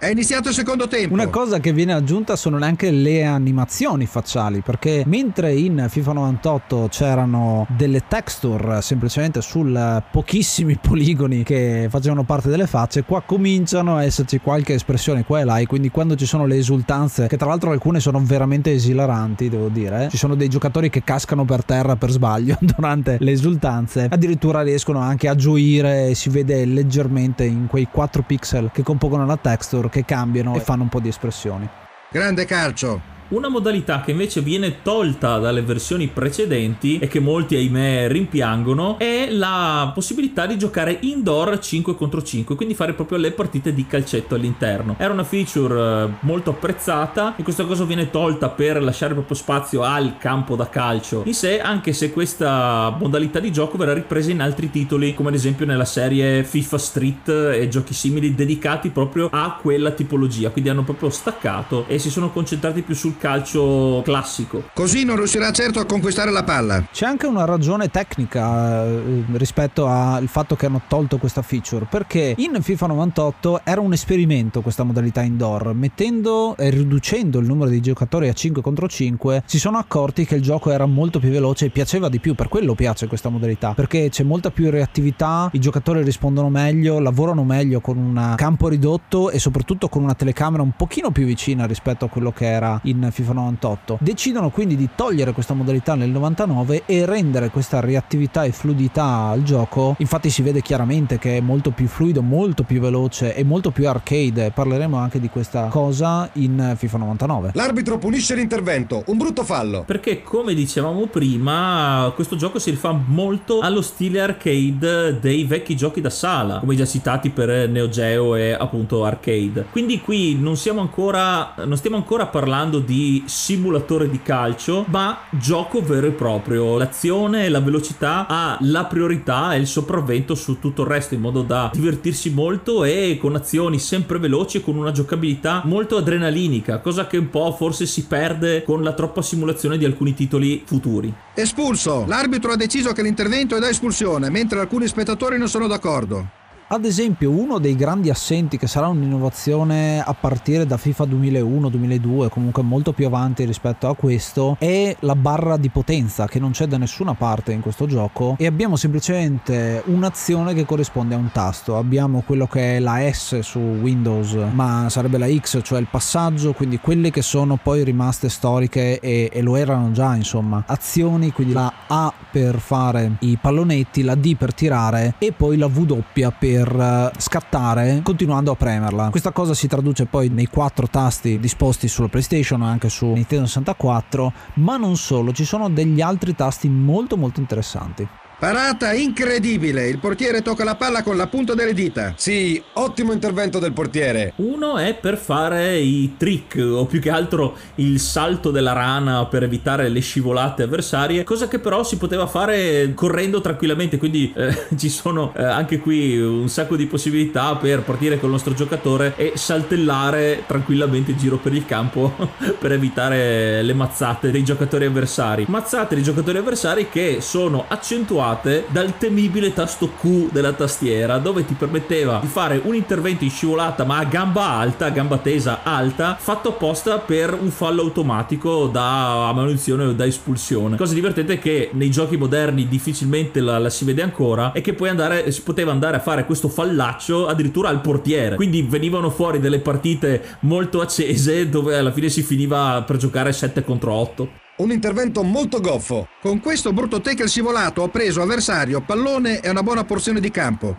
È 0.00 0.06
iniziato 0.06 0.50
il 0.50 0.54
secondo 0.54 0.86
tempo. 0.86 1.12
Una 1.12 1.26
cosa 1.26 1.58
che 1.58 1.72
viene 1.72 1.92
aggiunta 1.92 2.36
sono 2.36 2.56
anche 2.60 2.92
le 2.92 3.24
animazioni 3.24 4.06
facciali, 4.06 4.60
perché 4.60 5.02
mentre 5.04 5.52
in 5.52 5.86
FIFA 5.88 6.12
98 6.12 6.86
c'erano 6.88 7.66
delle 7.76 8.04
texture 8.06 8.80
semplicemente 8.80 9.40
sul 9.42 10.00
pochissimi 10.08 10.78
poligoni 10.80 11.42
che 11.42 11.88
facevano 11.90 12.22
parte 12.22 12.48
delle 12.48 12.68
facce, 12.68 13.02
qua 13.02 13.22
cominciano 13.22 13.96
a 13.96 14.04
esserci 14.04 14.38
qualche 14.38 14.74
espressione 14.74 15.24
qua 15.24 15.40
e 15.40 15.44
là 15.44 15.58
e 15.58 15.66
quindi 15.66 15.90
quando 15.90 16.14
ci 16.14 16.26
sono 16.26 16.46
le 16.46 16.58
esultanze, 16.58 17.26
che 17.26 17.36
tra 17.36 17.48
l'altro 17.48 17.72
alcune 17.72 17.98
sono 17.98 18.20
veramente 18.22 18.70
esilaranti, 18.70 19.48
devo 19.48 19.66
dire, 19.66 20.04
eh, 20.04 20.08
ci 20.10 20.16
sono 20.16 20.36
dei 20.36 20.48
giocatori 20.48 20.90
che 20.90 21.02
cascano 21.02 21.44
per 21.44 21.64
terra 21.64 21.96
per 21.96 22.10
sbaglio 22.10 22.56
durante 22.62 23.16
le 23.18 23.32
esultanze, 23.32 24.06
addirittura 24.08 24.62
riescono 24.62 25.00
anche 25.00 25.26
a 25.26 25.34
gioire 25.34 26.10
e 26.10 26.14
si 26.14 26.28
vede 26.28 26.64
leggermente 26.66 27.42
in 27.42 27.66
quei 27.66 27.88
4 27.90 28.22
pixel 28.22 28.70
che 28.72 28.84
compongono 28.84 29.26
la 29.26 29.36
texture 29.36 29.86
cambiano 30.04 30.56
e 30.56 30.60
fanno 30.60 30.82
un 30.82 30.88
po' 30.88 31.00
di 31.00 31.08
espressioni. 31.08 31.68
Grande 32.10 32.44
calcio. 32.44 33.16
Una 33.30 33.48
modalità 33.48 34.00
che 34.00 34.12
invece 34.12 34.40
viene 34.40 34.80
tolta 34.80 35.36
dalle 35.36 35.60
versioni 35.60 36.06
precedenti 36.06 36.98
e 36.98 37.08
che 37.08 37.20
molti 37.20 37.56
ahimè 37.56 38.08
rimpiangono 38.08 38.98
è 38.98 39.28
la 39.30 39.90
possibilità 39.92 40.46
di 40.46 40.56
giocare 40.56 40.96
indoor 41.02 41.58
5 41.58 41.94
contro 41.94 42.22
5, 42.22 42.56
quindi 42.56 42.72
fare 42.72 42.94
proprio 42.94 43.18
le 43.18 43.32
partite 43.32 43.74
di 43.74 43.86
calcetto 43.86 44.34
all'interno. 44.34 44.94
Era 44.96 45.12
una 45.12 45.24
feature 45.24 46.04
eh, 46.04 46.08
molto 46.20 46.50
apprezzata 46.50 47.36
e 47.36 47.42
questa 47.42 47.66
cosa 47.66 47.84
viene 47.84 48.08
tolta 48.08 48.48
per 48.48 48.82
lasciare 48.82 49.12
proprio 49.12 49.36
spazio 49.36 49.82
al 49.82 50.16
campo 50.16 50.56
da 50.56 50.70
calcio 50.70 51.22
in 51.26 51.34
sé, 51.34 51.60
anche 51.60 51.92
se 51.92 52.10
questa 52.10 52.96
modalità 52.98 53.40
di 53.40 53.52
gioco 53.52 53.76
verrà 53.76 53.92
ripresa 53.92 54.30
in 54.30 54.40
altri 54.40 54.70
titoli, 54.70 55.12
come 55.12 55.28
ad 55.28 55.34
esempio 55.34 55.66
nella 55.66 55.84
serie 55.84 56.44
FIFA 56.44 56.78
Street 56.78 57.28
e 57.28 57.68
giochi 57.68 57.92
simili 57.92 58.34
dedicati 58.34 58.88
proprio 58.88 59.28
a 59.30 59.58
quella 59.60 59.90
tipologia, 59.90 60.48
quindi 60.48 60.70
hanno 60.70 60.82
proprio 60.82 61.10
staccato 61.10 61.84
e 61.88 61.98
si 61.98 62.08
sono 62.08 62.30
concentrati 62.30 62.80
più 62.80 62.94
sul 62.94 63.16
calcio 63.18 64.00
classico. 64.04 64.70
Così 64.72 65.04
non 65.04 65.16
riuscirà 65.16 65.50
certo 65.52 65.80
a 65.80 65.84
conquistare 65.84 66.30
la 66.30 66.44
palla. 66.44 66.86
C'è 66.90 67.06
anche 67.06 67.26
una 67.26 67.44
ragione 67.44 67.88
tecnica 67.88 68.84
eh, 68.84 69.24
rispetto 69.32 69.86
al 69.86 70.28
fatto 70.28 70.56
che 70.56 70.66
hanno 70.66 70.82
tolto 70.88 71.18
questa 71.18 71.42
feature, 71.42 71.86
perché 71.88 72.34
in 72.38 72.56
FIFA 72.60 72.86
98 72.86 73.60
era 73.64 73.80
un 73.80 73.92
esperimento 73.92 74.60
questa 74.62 74.84
modalità 74.84 75.22
indoor, 75.22 75.74
mettendo 75.74 76.56
e 76.56 76.70
riducendo 76.70 77.38
il 77.38 77.46
numero 77.46 77.70
di 77.70 77.80
giocatori 77.80 78.28
a 78.28 78.32
5 78.32 78.62
contro 78.62 78.88
5, 78.88 79.42
si 79.46 79.58
sono 79.58 79.78
accorti 79.78 80.24
che 80.24 80.36
il 80.36 80.42
gioco 80.42 80.70
era 80.70 80.86
molto 80.86 81.18
più 81.18 81.30
veloce 81.30 81.66
e 81.66 81.70
piaceva 81.70 82.08
di 82.08 82.20
più, 82.20 82.34
per 82.34 82.48
quello 82.48 82.74
piace 82.74 83.06
questa 83.06 83.28
modalità, 83.28 83.74
perché 83.74 84.08
c'è 84.08 84.22
molta 84.22 84.50
più 84.50 84.70
reattività, 84.70 85.48
i 85.52 85.60
giocatori 85.60 86.02
rispondono 86.02 86.48
meglio, 86.48 86.98
lavorano 86.98 87.44
meglio 87.44 87.80
con 87.80 87.96
un 87.96 88.34
campo 88.36 88.68
ridotto 88.68 89.30
e 89.30 89.38
soprattutto 89.38 89.88
con 89.88 90.02
una 90.02 90.14
telecamera 90.14 90.62
un 90.62 90.72
pochino 90.76 91.10
più 91.10 91.24
vicina 91.24 91.66
rispetto 91.66 92.04
a 92.04 92.08
quello 92.08 92.32
che 92.32 92.46
era 92.46 92.78
in 92.84 93.07
FIFA 93.10 93.32
98. 93.32 93.98
Decidono 94.00 94.50
quindi 94.50 94.76
di 94.76 94.88
togliere 94.94 95.32
questa 95.32 95.54
modalità 95.54 95.94
nel 95.94 96.10
99 96.10 96.82
e 96.86 97.06
rendere 97.06 97.50
questa 97.50 97.80
reattività 97.80 98.44
e 98.44 98.52
fluidità 98.52 99.28
al 99.28 99.42
gioco. 99.42 99.94
Infatti 99.98 100.30
si 100.30 100.42
vede 100.42 100.62
chiaramente 100.62 101.18
che 101.18 101.36
è 101.36 101.40
molto 101.40 101.70
più 101.70 101.86
fluido, 101.86 102.22
molto 102.22 102.62
più 102.62 102.80
veloce 102.80 103.34
e 103.34 103.44
molto 103.44 103.70
più 103.70 103.88
arcade. 103.88 104.50
Parleremo 104.50 104.96
anche 104.96 105.20
di 105.20 105.28
questa 105.28 105.68
cosa 105.68 106.28
in 106.34 106.74
FIFA 106.76 106.98
99. 106.98 107.50
L'arbitro 107.54 107.98
punisce 107.98 108.34
l'intervento, 108.34 109.02
un 109.06 109.16
brutto 109.16 109.44
fallo. 109.44 109.84
Perché 109.84 110.22
come 110.22 110.54
dicevamo 110.54 111.06
prima, 111.06 112.12
questo 112.14 112.36
gioco 112.36 112.58
si 112.58 112.70
rifà 112.70 112.92
molto 112.92 113.60
allo 113.60 113.82
stile 113.82 114.20
arcade 114.20 115.18
dei 115.20 115.44
vecchi 115.44 115.76
giochi 115.76 116.00
da 116.00 116.10
sala, 116.10 116.58
come 116.58 116.74
già 116.74 116.86
citati 116.86 117.30
per 117.30 117.68
Neo 117.68 117.88
Geo 117.88 118.34
e 118.34 118.52
appunto 118.52 119.04
arcade. 119.04 119.66
Quindi 119.70 120.00
qui 120.00 120.36
non 120.38 120.56
siamo 120.56 120.80
ancora 120.80 121.54
non 121.64 121.76
stiamo 121.76 121.96
ancora 121.96 122.26
parlando 122.26 122.78
di 122.78 122.97
simulatore 123.26 124.08
di 124.08 124.20
calcio, 124.22 124.84
ma 124.88 125.20
gioco 125.30 125.82
vero 125.82 126.06
e 126.06 126.12
proprio. 126.12 126.76
L'azione 126.76 127.44
e 127.44 127.48
la 127.48 127.60
velocità 127.60 128.26
ha 128.28 128.56
la 128.60 128.84
priorità 128.84 129.54
e 129.54 129.58
il 129.58 129.66
sopravvento 129.66 130.34
su 130.34 130.58
tutto 130.58 130.82
il 130.82 130.88
resto, 130.88 131.14
in 131.14 131.20
modo 131.20 131.42
da 131.42 131.70
divertirsi 131.72 132.30
molto 132.30 132.84
e 132.84 133.18
con 133.20 133.34
azioni 133.34 133.78
sempre 133.78 134.18
veloci 134.18 134.58
e 134.58 134.60
con 134.62 134.76
una 134.76 134.92
giocabilità 134.92 135.62
molto 135.64 135.96
adrenalinica, 135.96 136.80
cosa 136.80 137.06
che 137.06 137.16
un 137.16 137.30
po' 137.30 137.52
forse 137.52 137.86
si 137.86 138.06
perde 138.06 138.62
con 138.62 138.82
la 138.82 138.92
troppa 138.92 139.22
simulazione 139.22 139.78
di 139.78 139.84
alcuni 139.84 140.14
titoli 140.14 140.62
futuri. 140.64 141.12
Espulso! 141.34 142.04
L'arbitro 142.06 142.52
ha 142.52 142.56
deciso 142.56 142.92
che 142.92 143.02
l'intervento 143.02 143.56
è 143.56 143.60
da 143.60 143.68
espulsione, 143.68 144.30
mentre 144.30 144.60
alcuni 144.60 144.86
spettatori 144.86 145.38
non 145.38 145.48
sono 145.48 145.66
d'accordo. 145.66 146.37
Ad 146.70 146.84
esempio, 146.84 147.30
uno 147.30 147.58
dei 147.58 147.74
grandi 147.74 148.10
assenti 148.10 148.58
che 148.58 148.66
sarà 148.66 148.88
un'innovazione 148.88 150.02
a 150.04 150.12
partire 150.12 150.66
da 150.66 150.76
FIFA 150.76 151.04
2001-2002, 151.04 152.28
comunque 152.28 152.62
molto 152.62 152.92
più 152.92 153.06
avanti 153.06 153.46
rispetto 153.46 153.88
a 153.88 153.94
questo, 153.94 154.56
è 154.58 154.94
la 155.00 155.16
barra 155.16 155.56
di 155.56 155.70
potenza 155.70 156.26
che 156.26 156.38
non 156.38 156.50
c'è 156.50 156.66
da 156.66 156.76
nessuna 156.76 157.14
parte 157.14 157.52
in 157.52 157.62
questo 157.62 157.86
gioco 157.86 158.34
e 158.38 158.44
abbiamo 158.44 158.76
semplicemente 158.76 159.82
un'azione 159.86 160.52
che 160.52 160.66
corrisponde 160.66 161.14
a 161.14 161.18
un 161.18 161.30
tasto. 161.32 161.78
Abbiamo 161.78 162.20
quello 162.20 162.46
che 162.46 162.76
è 162.76 162.80
la 162.80 162.98
S 163.10 163.38
su 163.38 163.58
Windows, 163.58 164.34
ma 164.52 164.88
sarebbe 164.90 165.16
la 165.16 165.26
X, 165.26 165.60
cioè 165.62 165.80
il 165.80 165.88
passaggio, 165.90 166.52
quindi 166.52 166.80
quelle 166.80 167.10
che 167.10 167.22
sono 167.22 167.56
poi 167.56 167.82
rimaste 167.82 168.28
storiche 168.28 169.00
e, 169.00 169.30
e 169.32 169.40
lo 169.40 169.56
erano 169.56 169.90
già, 169.92 170.14
insomma, 170.14 170.62
azioni, 170.66 171.32
quindi 171.32 171.54
la 171.54 171.72
A 171.86 172.12
per 172.30 172.58
fare 172.58 173.12
i 173.20 173.38
pallonetti, 173.40 174.02
la 174.02 174.14
D 174.14 174.36
per 174.36 174.52
tirare 174.52 175.14
e 175.16 175.32
poi 175.32 175.56
la 175.56 175.64
W 175.64 176.02
per 176.38 176.56
per 176.58 177.12
eh, 177.14 177.20
scattare 177.20 178.00
continuando 178.02 178.50
a 178.50 178.56
premerla. 178.56 179.10
Questa 179.10 179.30
cosa 179.30 179.54
si 179.54 179.68
traduce 179.68 180.06
poi 180.06 180.28
nei 180.28 180.46
quattro 180.46 180.88
tasti 180.88 181.38
disposti 181.38 181.86
sulla 181.86 182.08
PlayStation 182.08 182.62
anche 182.62 182.88
su 182.88 183.06
Nintendo 183.06 183.46
64, 183.46 184.32
ma 184.54 184.76
non 184.76 184.96
solo, 184.96 185.32
ci 185.32 185.44
sono 185.44 185.68
degli 185.68 186.00
altri 186.00 186.34
tasti 186.34 186.68
molto 186.68 187.16
molto 187.16 187.40
interessanti. 187.40 188.06
Parata 188.38 188.92
incredibile, 188.92 189.88
il 189.88 189.98
portiere 189.98 190.42
tocca 190.42 190.62
la 190.62 190.76
palla 190.76 191.02
con 191.02 191.16
la 191.16 191.26
punta 191.26 191.54
delle 191.54 191.74
dita. 191.74 192.12
Sì, 192.16 192.62
ottimo 192.74 193.12
intervento 193.12 193.58
del 193.58 193.72
portiere. 193.72 194.32
Uno 194.36 194.78
è 194.78 194.94
per 194.94 195.18
fare 195.18 195.78
i 195.78 196.14
trick 196.16 196.56
o 196.56 196.86
più 196.86 197.00
che 197.00 197.10
altro 197.10 197.56
il 197.76 197.98
salto 197.98 198.52
della 198.52 198.74
rana 198.74 199.26
per 199.26 199.42
evitare 199.42 199.88
le 199.88 199.98
scivolate 199.98 200.62
avversarie, 200.62 201.24
cosa 201.24 201.48
che 201.48 201.58
però 201.58 201.82
si 201.82 201.96
poteva 201.96 202.28
fare 202.28 202.94
correndo 202.94 203.40
tranquillamente, 203.40 203.98
quindi 203.98 204.32
eh, 204.36 204.68
ci 204.78 204.88
sono 204.88 205.32
eh, 205.34 205.42
anche 205.42 205.80
qui 205.80 206.16
un 206.20 206.48
sacco 206.48 206.76
di 206.76 206.86
possibilità 206.86 207.56
per 207.56 207.82
partire 207.82 208.20
con 208.20 208.26
il 208.26 208.34
nostro 208.34 208.54
giocatore 208.54 209.14
e 209.16 209.32
saltellare 209.34 210.44
tranquillamente 210.46 211.10
in 211.10 211.18
giro 211.18 211.38
per 211.38 211.54
il 211.54 211.66
campo 211.66 212.14
per 212.56 212.70
evitare 212.70 213.62
le 213.62 213.74
mazzate 213.74 214.30
dei 214.30 214.44
giocatori 214.44 214.84
avversari. 214.84 215.44
Mazzate 215.48 215.96
dei 215.96 216.04
giocatori 216.04 216.38
avversari 216.38 216.88
che 216.88 217.16
sono 217.20 217.64
accentuate 217.66 218.26
effettuate 218.28 218.66
dal 218.68 218.96
temibile 218.98 219.52
tasto 219.52 219.90
Q 219.98 220.30
della 220.30 220.52
tastiera 220.52 221.18
dove 221.18 221.44
ti 221.44 221.54
permetteva 221.54 222.18
di 222.20 222.26
fare 222.26 222.60
un 222.62 222.74
intervento 222.74 223.24
in 223.24 223.30
scivolata 223.30 223.84
ma 223.84 223.98
a 223.98 224.04
gamba 224.04 224.50
alta, 224.50 224.88
gamba 224.90 225.18
tesa 225.18 225.60
alta, 225.62 226.16
fatto 226.18 226.50
apposta 226.50 226.98
per 226.98 227.36
un 227.40 227.50
fallo 227.50 227.82
automatico 227.82 228.66
da 228.66 229.30
manutenzione 229.34 229.84
o 229.84 229.92
da 229.92 230.06
espulsione. 230.06 230.76
Cosa 230.76 230.94
divertente 230.94 231.38
che 231.38 231.70
nei 231.72 231.90
giochi 231.90 232.16
moderni 232.16 232.68
difficilmente 232.68 233.40
la, 233.40 233.58
la 233.58 233.70
si 233.70 233.84
vede 233.84 234.02
ancora 234.02 234.52
e 234.52 234.60
che 234.60 234.74
poi 234.74 234.88
andare, 234.88 235.30
si 235.30 235.42
poteva 235.42 235.72
andare 235.72 235.96
a 235.96 236.00
fare 236.00 236.26
questo 236.26 236.48
fallaccio 236.48 237.26
addirittura 237.26 237.68
al 237.68 237.80
portiere. 237.80 238.36
Quindi 238.36 238.62
venivano 238.62 239.10
fuori 239.10 239.40
delle 239.40 239.60
partite 239.60 240.36
molto 240.40 240.80
accese 240.80 241.48
dove 241.48 241.76
alla 241.76 241.92
fine 241.92 242.08
si 242.08 242.22
finiva 242.22 242.82
per 242.86 242.96
giocare 242.96 243.32
7 243.32 243.64
contro 243.64 243.92
8. 243.92 244.46
Un 244.58 244.72
intervento 244.72 245.22
molto 245.22 245.60
goffo. 245.60 246.08
Con 246.20 246.40
questo 246.40 246.72
brutto 246.72 247.00
tackle 247.00 247.28
scivolato 247.28 247.82
ho 247.82 247.88
preso 247.90 248.22
avversario, 248.22 248.80
pallone 248.80 249.38
e 249.38 249.48
una 249.50 249.62
buona 249.62 249.84
porzione 249.84 250.18
di 250.18 250.32
campo. 250.32 250.78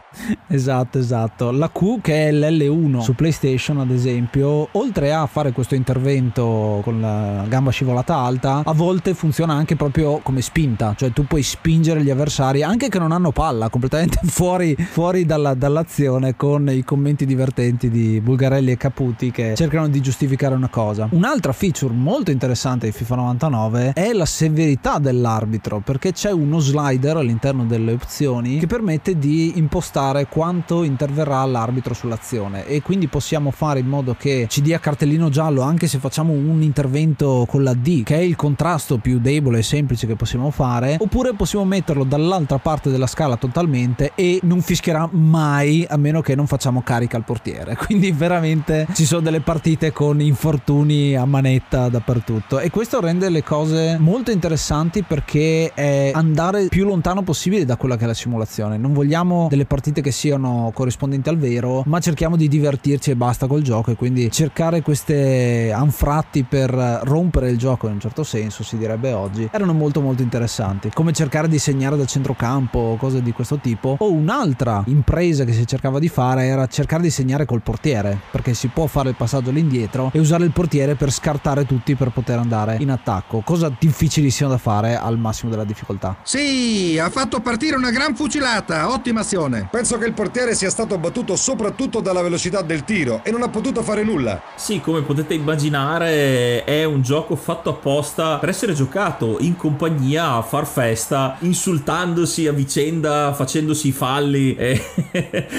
esatto, 0.50 1.00
esatto. 1.00 1.50
La 1.52 1.72
Q 1.72 2.02
che 2.02 2.28
è 2.28 2.32
l'L1 2.34 3.00
su 3.00 3.16
PlayStation 3.16 3.80
ad 3.80 3.90
esempio, 3.90 4.68
oltre 4.74 5.14
a 5.14 5.26
fare 5.28 5.54
questo 5.54 5.76
intervento 5.76 6.82
con 6.84 7.00
la 7.00 7.46
gamba 7.48 7.72
scivolata 7.72 8.18
alta, 8.18 8.64
a 8.66 8.74
volte 8.74 9.14
funziona 9.14 9.54
anche 9.54 9.78
proprio 9.78 10.18
come 10.18 10.42
spinta, 10.42 10.94
cioè 10.98 11.14
tu 11.14 11.26
puoi 11.26 11.42
spingere 11.42 12.04
gli 12.04 12.10
avversari 12.10 12.64
anche 12.64 12.90
che 12.90 13.00
non 13.00 13.14
hanno 13.14 13.32
palla, 13.32 13.70
completamente 13.70 14.20
fuori, 14.28 14.76
fuori 14.76 15.26
dalla, 15.26 15.54
dall'azione 15.54 16.36
con 16.36 16.70
i 16.70 16.84
commenti 16.84 17.26
divertenti 17.26 17.90
di 17.90 18.20
Bulgarelli 18.20 18.72
e 18.72 18.78
Caputi 18.78 19.32
che 19.32 19.54
cercano 19.56 19.88
di 19.88 20.02
giustificare 20.02 20.54
una 20.54 20.68
cosa. 20.68 21.08
Un'altra 21.12 21.54
feature 21.54 21.94
molto 21.94 22.30
interessante 22.32 22.86
di 22.86 22.92
FIFA 22.92 23.16
99 23.16 23.68
99 23.70 23.94
è 23.94 24.12
la 24.14 24.26
severità 24.26 24.98
dell'arbitro, 24.98 25.80
perché 25.80 26.12
c'è 26.12 26.32
uno 26.32 26.60
slider 26.60 27.18
all'interno 27.18 27.66
delle 27.66 27.94
opzioni 27.94 28.60
che 28.60 28.68
permette 28.68 29.18
di 29.18 29.58
impostare 29.58 30.28
quanto 30.28 30.84
interverrà 30.84 31.46
l'arbitro 31.46 31.94
sull'azione 31.94 32.66
e 32.66 32.82
quindi 32.82 33.08
possiamo 33.08 33.52
fare 33.52 33.80
in 33.80 33.88
modo 33.88 34.16
che 34.18 34.48
ci 34.50 34.62
dia 34.62 34.80
cartellino 34.80 35.30
giallo 35.30 35.62
anche 35.62 35.88
se 35.88 36.00
facciamo 36.00 36.34
un 36.34 36.62
intervento 36.62 37.46
con 37.48 37.64
la 37.64 37.74
D, 37.74 38.04
che 38.04 38.16
è 38.16 38.22
il 38.22 38.36
contrasto 38.36 38.98
più 38.98 39.20
debole 39.20 39.60
e 39.60 39.64
semplice 39.64 40.08
che 40.08 40.16
possiamo 40.16 40.50
fare, 40.52 40.98
oppure 41.00 41.34
possiamo 41.34 41.66
metterlo 41.66 42.04
dall'altra 42.04 42.58
parte 42.58 42.90
della 42.90 43.08
scala 43.08 43.38
totalmente 43.38 44.12
e 44.16 44.40
non 44.44 44.62
fischierà 44.62 45.08
mai 45.12 45.86
a 45.88 45.98
meno 45.98 46.22
che 46.22 46.36
non 46.36 46.48
facciamo 46.48 46.82
carica 46.82 47.18
al 47.18 47.24
portiere. 47.24 47.76
Quindi 47.86 48.12
veramente 48.12 48.88
ci 48.94 49.06
sono 49.06 49.22
delle 49.22 49.42
partite 49.42 49.92
con 49.92 50.20
infortuni 50.22 51.16
a 51.16 51.26
manetta 51.26 51.90
dappertutto 51.90 52.60
e 52.60 52.70
questo 52.70 53.00
rende 53.00 53.30
le 53.30 53.44
cose 53.44 53.59
molto 53.66 54.32
interessanti 54.32 55.04
perché 55.04 55.72
è 55.74 56.12
andare 56.14 56.68
più 56.68 56.86
lontano 56.86 57.24
possibile 57.24 57.66
da 57.66 57.78
quella 57.78 57.98
che 57.98 58.04
è 58.04 58.08
la 58.08 58.14
simulazione. 58.14 58.78
Non 58.78 58.94
vogliamo 58.94 59.48
delle 59.50 59.66
partite 59.66 60.02
che 60.02 60.12
siano 60.12 60.72
corrispondenti 60.74 61.30
al 61.30 61.38
vero, 61.38 61.84
ma 61.86 62.00
cerchiamo 62.00 62.36
di 62.36 62.48
divertirci 62.48 63.12
e 63.12 63.16
basta 63.16 63.48
col 63.48 63.62
gioco 63.62 63.92
e 63.92 63.96
quindi 63.96 64.32
cercare 64.32 64.82
queste 64.82 65.72
anfratti 65.72 66.44
per 66.44 66.72
rompere 67.04 67.50
il 67.50 67.58
gioco 67.58 67.88
in 67.88 67.94
un 67.94 68.00
certo 68.00 68.24
senso, 68.24 68.64
si 68.64 68.78
direbbe 68.78 69.14
oggi, 69.14 69.50
erano 69.52 69.74
molto 69.74 70.02
molto 70.02 70.22
interessanti. 70.22 70.90
Come 70.94 71.14
cercare 71.14 71.48
di 71.48 71.60
segnare 71.60 71.98
dal 71.98 72.08
centrocampo, 72.08 72.96
cose 73.00 73.22
di 73.22 73.32
questo 73.32 73.58
tipo. 73.58 73.96
O 74.00 74.12
un'altra 74.12 74.84
impresa 74.88 75.44
che 75.44 75.54
si 75.54 75.66
cercava 75.66 76.00
di 76.00 76.08
fare 76.08 76.46
era 76.46 76.68
cercare 76.68 77.04
di 77.04 77.10
segnare 77.10 77.46
col 77.46 77.62
portiere, 77.62 78.18
perché 78.32 78.54
si 78.54 78.68
può 78.68 78.86
fare 78.86 79.10
il 79.10 79.16
passaggio 79.16 79.50
all'indietro 79.50 80.10
e 80.14 80.20
usare 80.20 80.44
il 80.46 80.52
portiere 80.52 80.96
per 80.96 81.12
scartare 81.12 81.66
tutti 81.66 81.96
per 81.96 82.10
poter 82.10 82.40
andare 82.40 82.78
in 82.80 82.92
attacco. 82.92 83.42
Cosa 83.50 83.76
difficilissima 83.80 84.48
da 84.48 84.60
fare 84.60 84.96
al 84.96 85.18
massimo 85.18 85.50
della 85.50 85.64
difficoltà. 85.64 86.18
Sì, 86.22 87.00
ha 87.02 87.10
fatto 87.10 87.40
partire 87.40 87.76
una 87.78 87.90
gran 87.90 88.14
fucilata, 88.14 88.92
ottima 88.92 89.22
azione. 89.22 89.68
Penso 89.72 89.98
che 89.98 90.06
il 90.06 90.14
portiere 90.14 90.54
sia 90.54 90.70
stato 90.70 91.00
battuto 91.00 91.36
soprattutto 91.36 92.00
dalla 92.00 92.22
velocità 92.22 92.62
del 92.62 92.84
tiro 92.84 93.22
e 93.24 93.32
non 93.32 93.42
ha 93.42 93.50
potuto 93.50 93.82
fare 93.82 94.04
nulla. 94.04 94.40
Sì, 94.56 94.82
come 94.82 95.02
potete 95.02 95.34
immaginare 95.34 96.64
è 96.64 96.84
un 96.84 97.02
gioco 97.02 97.36
fatto 97.36 97.72
apposta 97.72 98.38
per 98.38 98.50
essere 98.50 98.74
giocato 98.74 99.38
in 99.40 99.56
compagnia 99.56 100.34
a 100.34 100.44
far 100.44 100.68
festa, 100.68 101.36
insultandosi 101.40 102.46
a 102.46 102.52
vicenda, 102.52 103.34
facendosi 103.34 103.88
i 103.88 103.92
falli 103.92 104.54
e, 104.54 104.80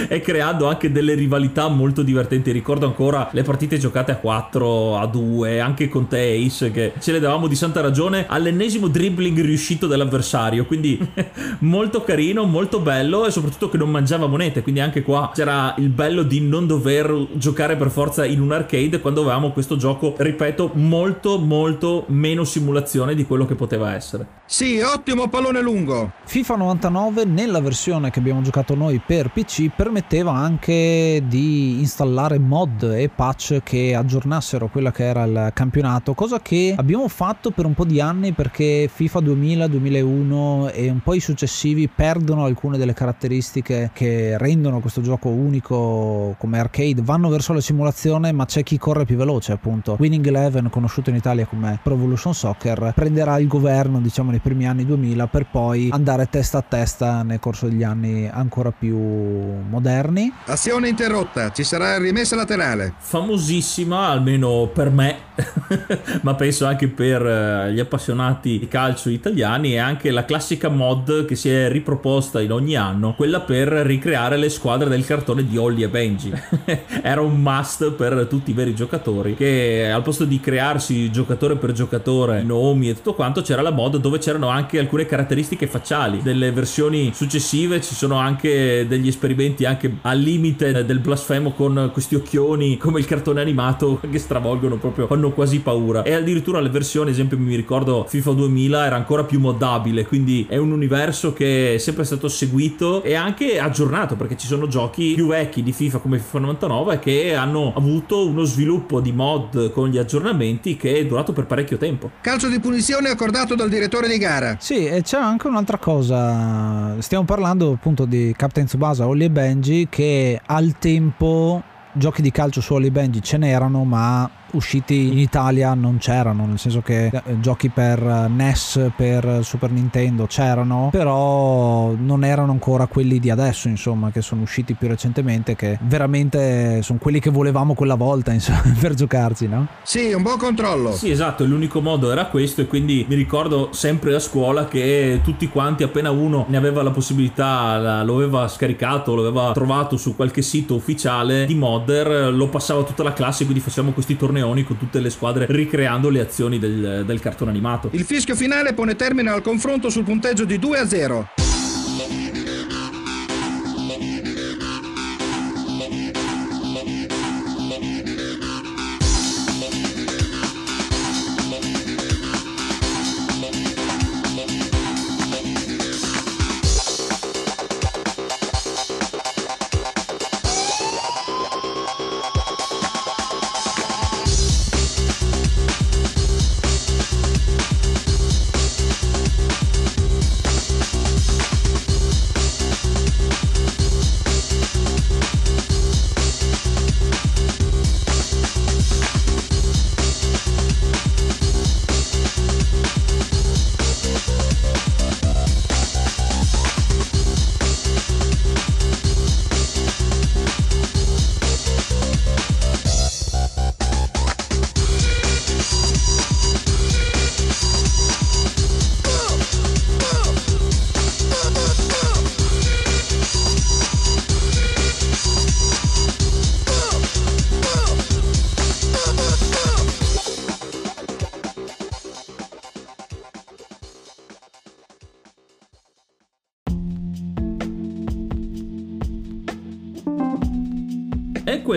e 0.09 0.20
creando 0.20 0.68
anche 0.68 0.92
delle 0.92 1.14
rivalità 1.14 1.66
molto 1.66 2.03
divertenti. 2.03 2.53
Ricordo 2.53 2.87
ancora 2.87 3.31
le 3.33 3.42
partite 3.42 3.79
giocate 3.79 4.12
a 4.12 4.16
4, 4.16 4.96
a 4.96 5.07
2, 5.09 5.59
anche 5.59 5.88
con 5.88 6.07
te 6.07 6.40
Ace 6.46 6.70
che 6.70 6.92
ce 7.00 7.11
le 7.11 7.18
davamo 7.18 7.48
di 7.48 7.57
santa 7.57 7.79
ragione 7.81 8.27
all'ennesimo 8.29 8.88
dribbling 8.88 9.40
riuscito 9.40 9.87
dell'avversario, 9.87 10.66
quindi 10.66 10.99
molto 11.61 12.03
carino, 12.03 12.45
molto 12.45 12.81
bello 12.81 13.27
e 13.27 13.31
soprattutto 13.31 13.69
che 13.69 13.77
non 13.77 13.90
mangiava 13.90 14.27
monete, 14.27 14.62
quindi 14.62 14.81
anche 14.81 15.03
qua 15.03 15.31
c'era 15.35 15.75
il 15.79 15.88
bello 15.88 16.23
di 16.23 16.40
non 16.40 16.66
dover 16.66 17.29
giocare 17.35 17.77
per 17.77 17.90
forza 17.90 18.25
in 18.25 18.40
un 18.40 18.53
arcade 18.53 19.01
quando 19.01 19.23
avevamo 19.23 19.53
questo 19.53 19.77
gioco, 19.77 20.14
ripeto, 20.16 20.73
molto 20.75 21.38
molto 21.38 22.05
meno 22.09 22.45
simulazione 22.45 23.14
di 23.14 23.25
quello 23.25 23.47
che 23.47 23.55
poteva 23.55 23.95
essere. 23.95 24.38
Sì, 24.47 24.81
ottimo 24.81 25.29
pallone 25.29 25.61
lungo. 25.61 26.12
FIFA 26.25 26.57
99 26.57 27.25
nella 27.25 27.61
versione 27.61 28.11
che 28.11 28.19
abbiamo 28.19 28.40
giocato 28.43 28.75
noi 28.75 29.01
per 29.05 29.31
PC 29.31 29.71
permetteva 29.75 30.33
anche 30.33 31.23
di 31.27 31.79
installare 31.79 32.38
mod 32.38 32.83
e 32.83 33.09
patch 33.09 33.61
che 33.62 33.95
aggiornassero 33.95 34.69
quella 34.69 34.90
che 34.90 35.05
era 35.05 35.25
il 35.25 35.51
campionato, 35.55 36.14
cosa 36.14 36.40
che 36.40 36.75
abbiamo 36.77 37.09
fatto 37.09 37.51
per 37.51 37.60
un 37.66 37.75
po' 37.75 37.85
di 37.85 38.01
anni 38.01 38.33
perché 38.33 38.88
FIFA 38.92 39.20
2000, 39.20 39.66
2001 39.66 40.70
e 40.70 40.90
un 40.90 41.01
po' 41.01 41.14
i 41.14 41.20
successivi 41.20 41.88
perdono 41.88 42.44
alcune 42.44 42.79
delle 42.79 42.94
caratteristiche 42.94 43.90
che 43.92 44.37
rendono 44.38 44.81
questo 44.81 45.01
gioco 45.01 45.29
unico 45.29 46.35
come 46.38 46.59
arcade, 46.59 47.03
vanno 47.03 47.29
verso 47.29 47.53
la 47.53 47.61
simulazione 47.61 48.33
ma 48.33 48.44
c'è 48.46 48.62
chi 48.62 48.79
corre 48.79 49.05
più 49.05 49.16
veloce 49.16 49.53
appunto. 49.53 49.96
Winning 49.99 50.27
Eleven, 50.27 50.70
conosciuto 50.70 51.11
in 51.11 51.16
Italia 51.16 51.46
come 51.46 51.79
Pro 51.83 51.94
Evolution 51.94 52.35
Soccer, 52.35 52.92
prenderà 52.94 53.38
il 53.38 53.46
governo 53.46 54.01
diciamo 54.01 54.31
nei 54.31 54.40
primi 54.40 54.66
anni 54.66 54.85
2000 54.85 55.27
per 55.27 55.46
poi 55.51 55.88
andare 55.92 56.29
testa 56.29 56.59
a 56.59 56.64
testa 56.66 57.23
nel 57.23 57.38
corso 57.40 57.68
degli 57.68 57.83
anni 57.83 58.29
ancora 58.29 58.70
più 58.70 58.96
moderni. 58.99 60.33
Azione 60.46 60.88
interrotta, 60.88 61.53
ci 61.53 61.64
sarà 61.64 61.99
rimessa 61.99 62.37
laterale. 62.37 62.94
Famosissima, 62.99 64.09
almeno 64.09 64.70
per 64.73 64.90
me, 64.90 65.16
ma 66.23 66.35
penso 66.35 66.66
anche 66.66 66.88
per 66.88 67.23
gli 67.70 67.80
appassionati 67.80 68.58
di 68.58 68.68
calcio 68.68 69.08
italiani, 69.08 69.72
è 69.72 69.78
anche 69.78 70.10
la 70.10 70.24
classica 70.24 70.68
mod 70.68 71.24
che 71.24 71.34
si 71.34 71.48
è 71.48 71.70
riproposta 71.70 72.40
in 72.40 72.52
ogni 72.52 72.76
anno, 72.76 73.14
quella 73.14 73.40
per 73.40 73.68
ricreare 73.68 74.36
le 74.36 74.48
squadre 74.48 74.88
del 74.88 75.04
cartone 75.04 75.46
di 75.46 75.56
Holly 75.56 75.82
e 75.82 75.88
Benji. 75.88 76.32
Era 77.02 77.20
un 77.20 77.40
must 77.40 77.92
per 77.92 78.26
tutti 78.28 78.50
i 78.50 78.54
veri 78.54 78.74
giocatori 78.74 79.34
che 79.34 79.90
al 79.90 80.02
posto 80.02 80.24
di 80.24 80.40
crearsi 80.40 81.10
giocatore 81.10 81.56
per 81.56 81.72
giocatore, 81.72 82.42
nomi 82.42 82.88
e 82.90 82.94
tutto 82.94 83.14
quanto, 83.14 83.42
c'era 83.42 83.62
la 83.62 83.70
mod 83.70 83.96
dove 83.96 84.18
c'erano 84.18 84.48
anche 84.48 84.78
alcune 84.78 85.06
caratteristiche 85.06 85.66
facciali. 85.66 86.20
Delle 86.22 86.52
versioni 86.52 87.12
successive 87.14 87.80
ci 87.80 87.94
sono 87.94 88.16
anche 88.16 88.86
degli 88.86 89.08
esperimenti 89.08 89.64
anche 89.64 89.96
al 90.02 90.18
limite 90.18 90.84
del 90.84 90.98
blasfemo 90.98 91.52
con 91.52 91.90
questi 91.92 92.14
occhioni 92.14 92.76
come 92.76 93.00
il 93.00 93.06
cartone 93.06 93.40
animato 93.40 94.00
che 94.10 94.18
stravolgono 94.18 94.76
proprio, 94.76 95.06
fanno 95.06 95.30
quasi 95.32 95.60
paura. 95.60 96.02
E 96.02 96.14
addirittura 96.14 96.60
le 96.60 96.68
versioni, 96.68 97.10
esempio 97.10 97.36
mi 97.40 97.57
ricordo 97.57 98.05
FIFA 98.09 98.33
2000 98.33 98.87
era 98.87 98.96
ancora 98.96 99.24
più 99.24 99.40
moddabile, 99.40 100.07
quindi 100.07 100.46
è 100.48 100.57
un 100.57 100.72
universo 100.72 101.33
che 101.33 101.74
è 101.74 101.79
sempre 101.79 102.05
stato 102.05 102.29
seguito 102.29 103.03
e 103.03 103.14
anche 103.14 103.59
aggiornato 103.59 104.16
perché 104.16 104.37
ci 104.37 104.46
sono 104.46 104.66
giochi 104.66 105.12
più 105.14 105.29
vecchi 105.29 105.62
di 105.62 105.72
FIFA 105.72 105.98
come 105.98 106.18
FIFA 106.18 106.38
99 106.38 106.98
che 106.98 107.35
hanno 107.35 107.72
avuto 107.74 108.26
uno 108.26 108.44
sviluppo 108.44 109.00
di 109.00 109.12
mod 109.12 109.72
con 109.72 109.88
gli 109.88 109.98
aggiornamenti 109.98 110.76
che 110.76 110.96
è 110.96 111.07
durato 111.07 111.33
per 111.33 111.46
parecchio 111.46 111.76
tempo. 111.76 112.11
Calcio 112.20 112.48
di 112.48 112.61
punizione 112.61 113.09
accordato 113.09 113.55
dal 113.55 113.68
direttore 113.68 114.09
di 114.09 114.18
gara. 114.18 114.57
Sì, 114.59 114.87
e 114.87 115.03
c'è 115.03 115.18
anche 115.18 115.46
un'altra 115.46 115.79
cosa. 115.79 117.00
Stiamo 117.00 117.24
parlando 117.24 117.72
appunto 117.72 118.05
di 118.05 118.35
Captain 118.37 118.66
Tsubasa, 118.66 119.07
Holly 119.07 119.24
e 119.24 119.31
Benji, 119.31 119.87
che 119.88 120.40
al 120.44 120.76
tempo 120.79 121.62
giochi 121.92 122.22
di 122.22 122.31
calcio 122.31 122.61
su 122.61 122.74
Holly 122.74 122.87
e 122.87 122.90
Benji 122.90 123.22
ce 123.22 123.37
n'erano, 123.37 123.85
ma 123.85 124.31
usciti 124.52 125.08
in 125.08 125.18
Italia 125.18 125.74
non 125.74 125.98
c'erano, 125.98 126.46
nel 126.46 126.58
senso 126.58 126.80
che 126.80 127.06
eh, 127.06 127.40
giochi 127.40 127.68
per 127.68 128.00
NES, 128.28 128.90
per 128.96 129.40
Super 129.42 129.70
Nintendo 129.70 130.26
c'erano, 130.26 130.88
però 130.90 131.92
non 131.96 132.24
erano 132.24 132.52
ancora 132.52 132.86
quelli 132.86 133.18
di 133.18 133.30
adesso, 133.30 133.68
insomma, 133.68 134.10
che 134.10 134.22
sono 134.22 134.42
usciti 134.42 134.74
più 134.74 134.88
recentemente, 134.88 135.56
che 135.56 135.78
veramente 135.82 136.82
sono 136.82 136.98
quelli 136.98 137.20
che 137.20 137.30
volevamo 137.30 137.74
quella 137.74 137.94
volta, 137.94 138.32
insomma, 138.34 138.62
per 138.78 138.94
giocarci, 138.94 139.46
no? 139.46 139.66
Sì, 139.82 140.12
un 140.12 140.22
buon 140.22 140.38
controllo. 140.38 140.92
Sì, 140.92 141.10
esatto, 141.10 141.44
l'unico 141.44 141.80
modo 141.80 142.10
era 142.10 142.26
questo 142.26 142.60
e 142.60 142.66
quindi 142.66 143.04
mi 143.08 143.14
ricordo 143.14 143.68
sempre 143.72 144.14
a 144.14 144.18
scuola 144.18 144.66
che 144.66 145.20
tutti 145.22 145.48
quanti, 145.48 145.82
appena 145.82 146.10
uno 146.10 146.46
ne 146.48 146.56
aveva 146.56 146.82
la 146.82 146.90
possibilità, 146.90 148.02
lo 148.02 148.16
aveva 148.16 148.48
scaricato, 148.48 149.14
lo 149.14 149.26
aveva 149.26 149.52
trovato 149.52 149.96
su 149.96 150.16
qualche 150.16 150.42
sito 150.42 150.74
ufficiale 150.74 151.46
di 151.46 151.54
modder, 151.54 152.32
lo 152.32 152.48
passava 152.48 152.82
tutta 152.82 153.02
la 153.02 153.12
classe, 153.12 153.44
quindi 153.44 153.62
facciamo 153.62 153.92
questi 153.92 154.16
tornei 154.16 154.39
torneoni 154.40 154.64
con 154.64 154.79
tutte 154.79 155.00
le 155.00 155.11
squadre 155.11 155.46
ricreando 155.48 156.09
le 156.09 156.20
azioni 156.20 156.59
del, 156.59 157.05
del 157.05 157.20
cartone 157.20 157.50
animato. 157.50 157.90
Il 157.92 158.05
fischio 158.05 158.35
finale 158.35 158.72
pone 158.72 158.96
termine 158.96 159.31
al 159.31 159.42
confronto 159.42 159.90
sul 159.90 160.05
punteggio 160.05 160.44
di 160.44 160.59
2 160.59 160.79
a 160.79 160.87
0. 160.87 161.39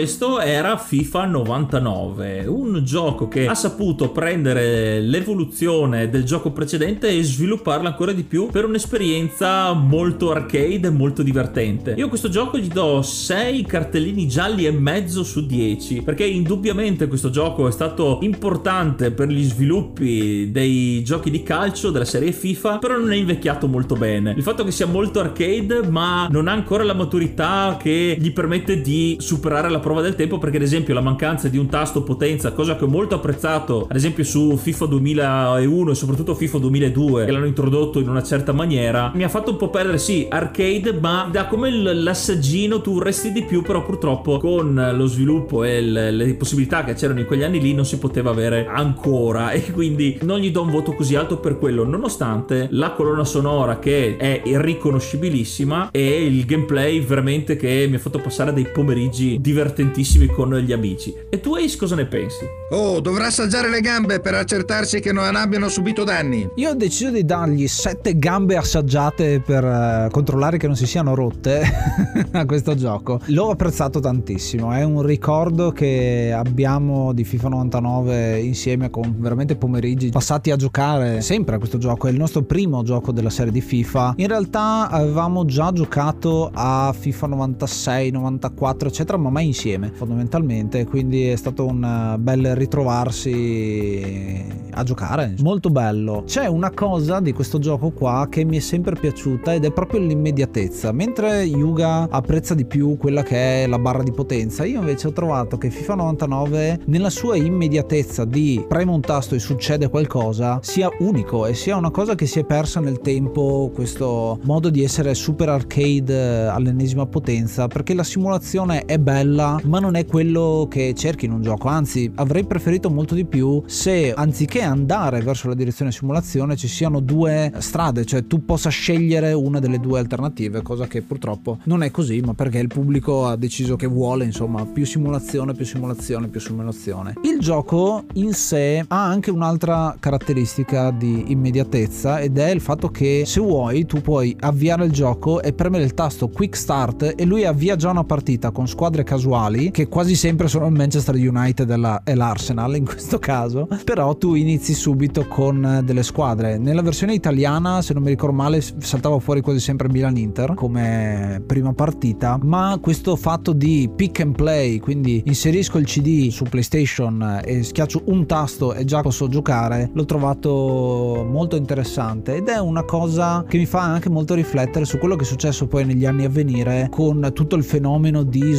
Questo 0.04 0.42
era 0.42 0.76
FIFA 0.76 1.28
99, 1.28 2.44
un 2.46 2.82
gioco 2.84 3.30
che 3.30 3.48
ha 3.48 3.56
saputo 3.56 4.10
prendere 4.10 5.00
l'evoluzione 5.00 6.10
del 6.10 6.26
gioco 6.26 6.52
precedente 6.52 7.08
e 7.08 7.24
svilupparla 7.24 7.88
ancora 7.88 8.12
di 8.12 8.24
più 8.24 8.48
per 8.52 8.66
un'esperienza 8.66 9.72
molto 9.72 10.32
arcade 10.32 10.88
e 10.88 10.90
molto 10.90 11.24
divertente. 11.24 11.94
Io 11.96 12.08
a 12.08 12.10
questo 12.10 12.28
gioco 12.28 12.58
gli 12.58 12.68
do 12.68 13.02
6 13.02 13.64
cartellini 13.64 14.28
gialli 14.28 14.66
e 14.66 14.72
mezzo 14.72 15.24
su 15.24 15.46
10, 15.46 16.02
perché 16.02 16.26
indubbiamente 16.26 17.08
questo 17.08 17.30
gioco 17.30 17.70
è 17.70 17.72
stato 17.72 18.18
importante 18.24 19.12
per 19.12 19.30
gli 19.30 19.44
sviluppi 19.46 20.52
dei 20.52 21.02
giochi 21.06 21.32
di 21.32 21.44
calcio 21.44 21.92
della 21.92 22.04
serie 22.04 22.34
FIFA, 22.34 22.80
però 22.80 22.98
non 22.98 23.14
è 23.14 23.16
invecchiato 23.16 23.70
molto 23.70 23.96
bene. 23.96 24.34
Il 24.36 24.44
fatto 24.44 24.66
che 24.66 24.72
sia 24.72 24.86
molto 24.86 25.22
arcade, 25.22 25.88
ma 25.88 26.28
non 26.30 26.50
ha 26.50 26.52
ancora 26.52 26.84
la 26.84 26.94
maturità 26.94 27.78
che 27.80 28.18
gli 28.20 28.34
permette 28.34 28.82
di 28.82 29.16
superare 29.20 29.70
la 29.70 29.80
prova 29.94 30.02
del 30.02 30.16
tempo, 30.16 30.40
perché 30.40 30.58
ad 30.58 30.64
esempio 30.64 30.96
la 30.96 31.02
mancanza 31.02 31.48
di 31.48 31.58
un 31.60 31.68
tasto 31.68 32.02
potenza, 32.02 32.52
cosa 32.52 32.76
che 32.76 32.86
ho 32.86 32.88
molto 32.88 33.14
apprezzato, 33.14 33.86
ad 33.88 33.96
esempio 33.96 34.24
su 34.24 34.58
FIFA 34.58 34.86
2001 34.88 35.92
e 35.92 35.96
soprattutto 35.96 36.34
FIFA 36.34 36.58
2002, 36.58 37.26
che 37.26 37.32
l'hanno 37.32 37.46
introdotto 37.46 38.00
in 38.00 38.10
una 38.10 38.24
certa 38.24 38.54
maniera, 38.54 39.12
mi 39.14 39.24
ha 39.24 39.30
fatto 39.30 39.52
un 39.52 39.58
po' 39.58 39.70
perdere, 39.70 40.00
sì, 40.00 40.26
arcade, 40.28 40.94
ma 40.94 41.30
da 41.32 41.46
come 41.46 41.70
l'assaggino 41.70 42.82
tu 42.82 42.98
resti 42.98 43.32
di 43.32 43.44
più, 43.44 43.62
però 43.62 43.84
purtroppo 43.84 44.40
con 44.40 44.94
lo 44.96 45.06
sviluppo 45.06 45.64
e 45.64 45.80
le 45.82 46.34
possibilità 46.34 46.84
che 46.84 46.96
c'erano 46.96 47.20
in 47.20 47.28
quegli 47.28 47.44
anni 47.44 47.60
lì 47.60 47.74
non 47.76 47.86
si 47.86 48.00
poteva 48.00 48.32
avere 48.32 48.66
ancora. 48.68 49.52
E 49.52 49.72
quindi 49.72 50.18
non 50.24 50.40
gli 50.40 50.50
do 50.50 50.64
un 50.64 50.72
voto 50.72 50.94
così 50.94 51.16
alto 51.16 51.38
per 51.38 51.60
quello, 51.60 51.86
nonostante 51.86 52.68
la 52.72 52.92
colonna 52.94 53.26
sonora 53.26 53.78
che 53.78 54.18
è 54.18 54.42
irriconoscibilissima 54.44 55.92
e 55.92 56.26
il 56.26 56.46
gameplay 56.46 57.00
veramente 57.00 57.56
che 57.56 57.86
mi 57.88 57.96
ha 57.96 58.00
fatto 58.00 58.20
passare 58.20 58.54
dei 58.54 58.66
pomeriggi 58.66 59.38
divertentissimi 59.84 60.28
con 60.28 60.56
gli 60.56 60.72
amici. 60.72 61.14
E 61.30 61.40
tu 61.40 61.56
Ace 61.56 61.78
cosa 61.78 61.96
ne 61.96 62.06
pensi? 62.06 62.46
Oh, 62.72 63.00
dovrà 63.00 63.28
assaggiare 63.28 63.70
le 63.70 63.82
gambe 63.82 64.20
per 64.20 64.34
accertarsi 64.34 65.00
che 65.00 65.12
non 65.12 65.36
abbiano 65.36 65.68
subito 65.68 66.04
danni. 66.04 66.50
Io 66.56 66.70
ho 66.70 66.74
deciso 66.74 67.12
di 67.12 67.26
dargli 67.26 67.68
sette 67.68 68.18
gambe 68.18 68.56
assaggiate 68.56 69.42
per 69.46 69.64
uh, 69.64 70.10
controllare 70.10 70.58
che 70.58 70.68
non 70.68 70.76
si 70.76 70.88
siano 70.88 71.14
rotte 71.14 71.62
a 72.32 72.46
questo 72.46 72.76
gioco. 72.76 73.20
L'ho 73.28 73.50
apprezzato 73.50 74.00
tantissimo, 74.00 74.72
è 74.72 74.84
un 74.84 75.02
ricordo 75.04 75.72
che 75.72 76.34
abbiamo 76.36 77.14
di 77.14 77.24
FIFA 77.24 77.50
99 77.50 78.40
insieme 78.40 78.90
con 78.90 79.16
veramente 79.18 79.56
pomeriggi 79.56 80.10
passati 80.10 80.52
a 80.52 80.56
giocare 80.56 81.22
sempre 81.22 81.56
a 81.56 81.58
questo 81.58 81.78
gioco, 81.78 82.08
è 82.08 82.12
il 82.12 82.18
nostro 82.18 82.44
primo 82.44 82.84
gioco 82.84 83.12
della 83.12 83.30
serie 83.30 83.52
di 83.52 83.62
FIFA. 83.62 84.14
In 84.18 84.28
realtà 84.28 84.90
avevamo 84.90 85.46
già 85.46 85.72
giocato 85.72 86.50
a 86.54 86.94
FIFA 86.98 87.28
96, 87.28 88.12
94 88.12 88.88
eccetera, 88.88 89.18
ma 89.18 89.30
mai 89.30 89.48
insieme 89.48 89.73
fondamentalmente, 89.94 90.86
quindi 90.86 91.28
è 91.28 91.36
stato 91.36 91.66
un 91.66 92.16
bel 92.20 92.56
ritrovarsi 92.56 94.62
a 94.72 94.84
giocare. 94.84 95.36
Molto 95.40 95.70
bello. 95.70 96.24
C'è 96.26 96.48
una 96.48 96.72
cosa 96.72 97.20
di 97.20 97.32
questo 97.32 97.60
gioco 97.60 97.92
qua 97.92 98.28
che 98.30 98.44
mi 98.44 98.58
è 98.58 98.60
sempre 98.60 98.96
piaciuta 98.96 99.54
ed 99.54 99.66
è 99.66 99.72
proprio 99.72 100.00
l'immediatezza. 100.00 100.92
Mentre 100.92 101.44
Yuga 101.44 102.08
apprezza 102.10 102.54
di 102.54 102.66
più 102.66 102.98
quella 102.98 103.24
che 103.24 103.64
è 103.64 103.68
la 103.68 103.80
barra 103.80 104.04
di 104.04 104.12
potenza, 104.12 104.66
io 104.66 104.80
invece 104.80 105.08
ho 105.08 105.14
trovato 105.14 105.58
che 105.58 105.70
FIFA 105.70 105.96
99 105.96 106.80
nella 106.86 107.10
sua 107.10 107.36
immediatezza 107.36 108.26
di 108.26 108.64
premo 108.68 108.94
un 108.94 109.02
tasto 109.02 109.36
e 109.36 109.40
succede 109.40 109.90
qualcosa 109.90 110.60
sia 110.62 110.90
unico 111.00 111.46
e 111.46 111.54
sia 111.54 111.76
una 111.76 111.92
cosa 111.92 112.16
che 112.16 112.26
si 112.26 112.40
è 112.40 112.46
persa 112.46 112.80
nel 112.80 113.00
tempo 113.00 113.72
questo 113.74 114.40
modo 114.44 114.70
di 114.70 114.84
essere 114.84 115.14
super 115.14 115.50
arcade 115.50 116.48
all'ennesima 116.48 117.06
potenza 117.06 117.68
perché 117.68 117.94
la 117.94 118.04
simulazione 118.04 118.86
è 118.86 118.98
bella 118.98 119.60
ma 119.66 119.80
non 119.80 119.96
è 119.96 120.06
quello 120.06 120.68
che 120.70 120.94
cerchi 120.96 121.26
in 121.26 121.32
un 121.32 121.42
gioco 121.42 121.68
anzi 121.68 122.12
avrei 122.16 122.46
preferito 122.46 122.90
molto 122.90 123.16
di 123.16 123.26
più 123.26 123.64
se 123.66 124.14
anziché 124.14 124.62
andare 124.62 125.22
verso 125.22 125.48
la 125.48 125.56
direzione 125.56 125.92
simulazione 125.92 126.56
ci 126.56 126.68
siano 126.68 127.00
due 127.00 127.52
strade 127.58 128.06
cioè 128.06 128.28
tu 128.28 128.44
possa 128.46 128.70
scegliere 128.70 129.34
una 129.34 129.60
delle 129.60 129.80
due 129.80 130.00
alternative 130.00 130.62
cosa 130.62 130.88
che 130.88 131.02
purtroppo 131.02 131.60
non 131.64 131.84
è 131.84 131.92
così 131.92 132.20
ma 132.22 132.34
perché 132.34 132.60
il 132.60 132.68
pubblico 132.68 133.26
ha 133.26 133.36
deciso 133.36 133.76
che 133.76 133.88
vuole 133.88 134.26
insomma 134.26 134.66
più 134.66 134.86
simulazione 134.86 135.54
più 135.54 135.66
simulazione 135.66 136.28
più 136.28 136.40
simulazione. 136.40 137.14
Il 137.22 137.40
gioco 137.40 138.06
in 138.14 138.34
sé 138.34 138.84
ha 138.88 139.06
anche 139.06 139.32
un'altra 139.32 139.96
caratteristica 140.00 140.92
di 140.92 141.32
immediatezza 141.32 142.20
ed 142.20 142.38
è 142.38 142.50
il 142.50 142.62
fatto 142.62 142.90
che 142.90 143.24
se 143.26 143.40
vuoi 143.40 143.86
tu 143.86 144.02
puoi 144.02 144.36
avviare 144.40 144.86
il 144.86 144.92
gioco 144.92 145.42
e 145.42 145.54
premere 145.54 145.84
il 145.84 145.94
tasto 145.94 146.28
quick 146.28 146.58
start 146.58 147.14
e 147.16 147.26
lui 147.26 147.46
avvia 147.46 147.76
già 147.76 147.90
una 147.90 148.04
partita 148.04 148.52
con 148.52 148.68
squadre 148.68 149.04
casuali 149.04 149.43
che 149.72 149.90
quasi 149.90 150.16
sempre 150.16 150.48
sono 150.48 150.68
il 150.68 150.72
Manchester 150.72 151.16
United 151.16 151.70
e 152.06 152.16
l'Arsenal 152.16 152.78
in 152.78 152.86
questo 152.86 153.20
caso. 153.20 153.68
Però 153.84 154.16
tu 154.16 154.36
inizi 154.36 154.74
subito 154.74 155.28
con 155.28 155.82
delle 155.84 156.04
squadre. 156.04 156.58
Nella 156.58 156.82
versione 156.82 157.14
italiana 157.14 157.82
se 157.82 157.94
non 157.94 158.04
mi 158.04 158.10
ricordo 158.10 158.36
male 158.36 158.62
saltava 158.62 159.20
fuori 159.20 159.42
quasi 159.42 159.60
sempre 159.60 159.90
Milan-Inter 159.90 160.54
come 160.54 161.44
prima 161.46 161.74
partita. 161.74 162.40
Ma 162.42 162.78
questo 162.82 163.18
fatto 163.18 163.52
di 163.52 163.90
pick 163.94 164.22
and 164.22 164.34
play 164.34 164.80
quindi 164.80 165.22
inserisco 165.26 165.78
il 165.78 165.86
CD 165.86 166.30
su 166.30 166.46
PlayStation 166.46 167.42
e 167.44 167.64
schiaccio 167.64 168.04
un 168.06 168.26
tasto 168.26 168.74
e 168.74 168.86
già 168.86 169.02
posso 169.02 169.28
giocare 169.28 169.90
l'ho 169.94 170.06
trovato 170.06 171.28
molto 171.30 171.58
interessante. 171.58 172.36
Ed 172.36 172.48
è 172.48 172.60
una 172.60 172.84
cosa 172.86 173.44
che 173.46 173.58
mi 173.58 173.66
fa 173.66 173.82
anche 173.82 174.10
molto 174.10 174.36
riflettere 174.36 174.86
su 174.86 174.98
quello 175.00 175.18
che 175.18 175.24
è 175.24 175.28
successo 175.28 175.68
poi 175.68 175.84
negli 175.84 176.06
anni 176.06 176.24
a 176.24 176.30
venire 176.30 176.88
con 176.90 177.30
tutto 177.34 177.58
il 177.58 177.64
fenomeno 177.66 178.24
di 178.24 178.54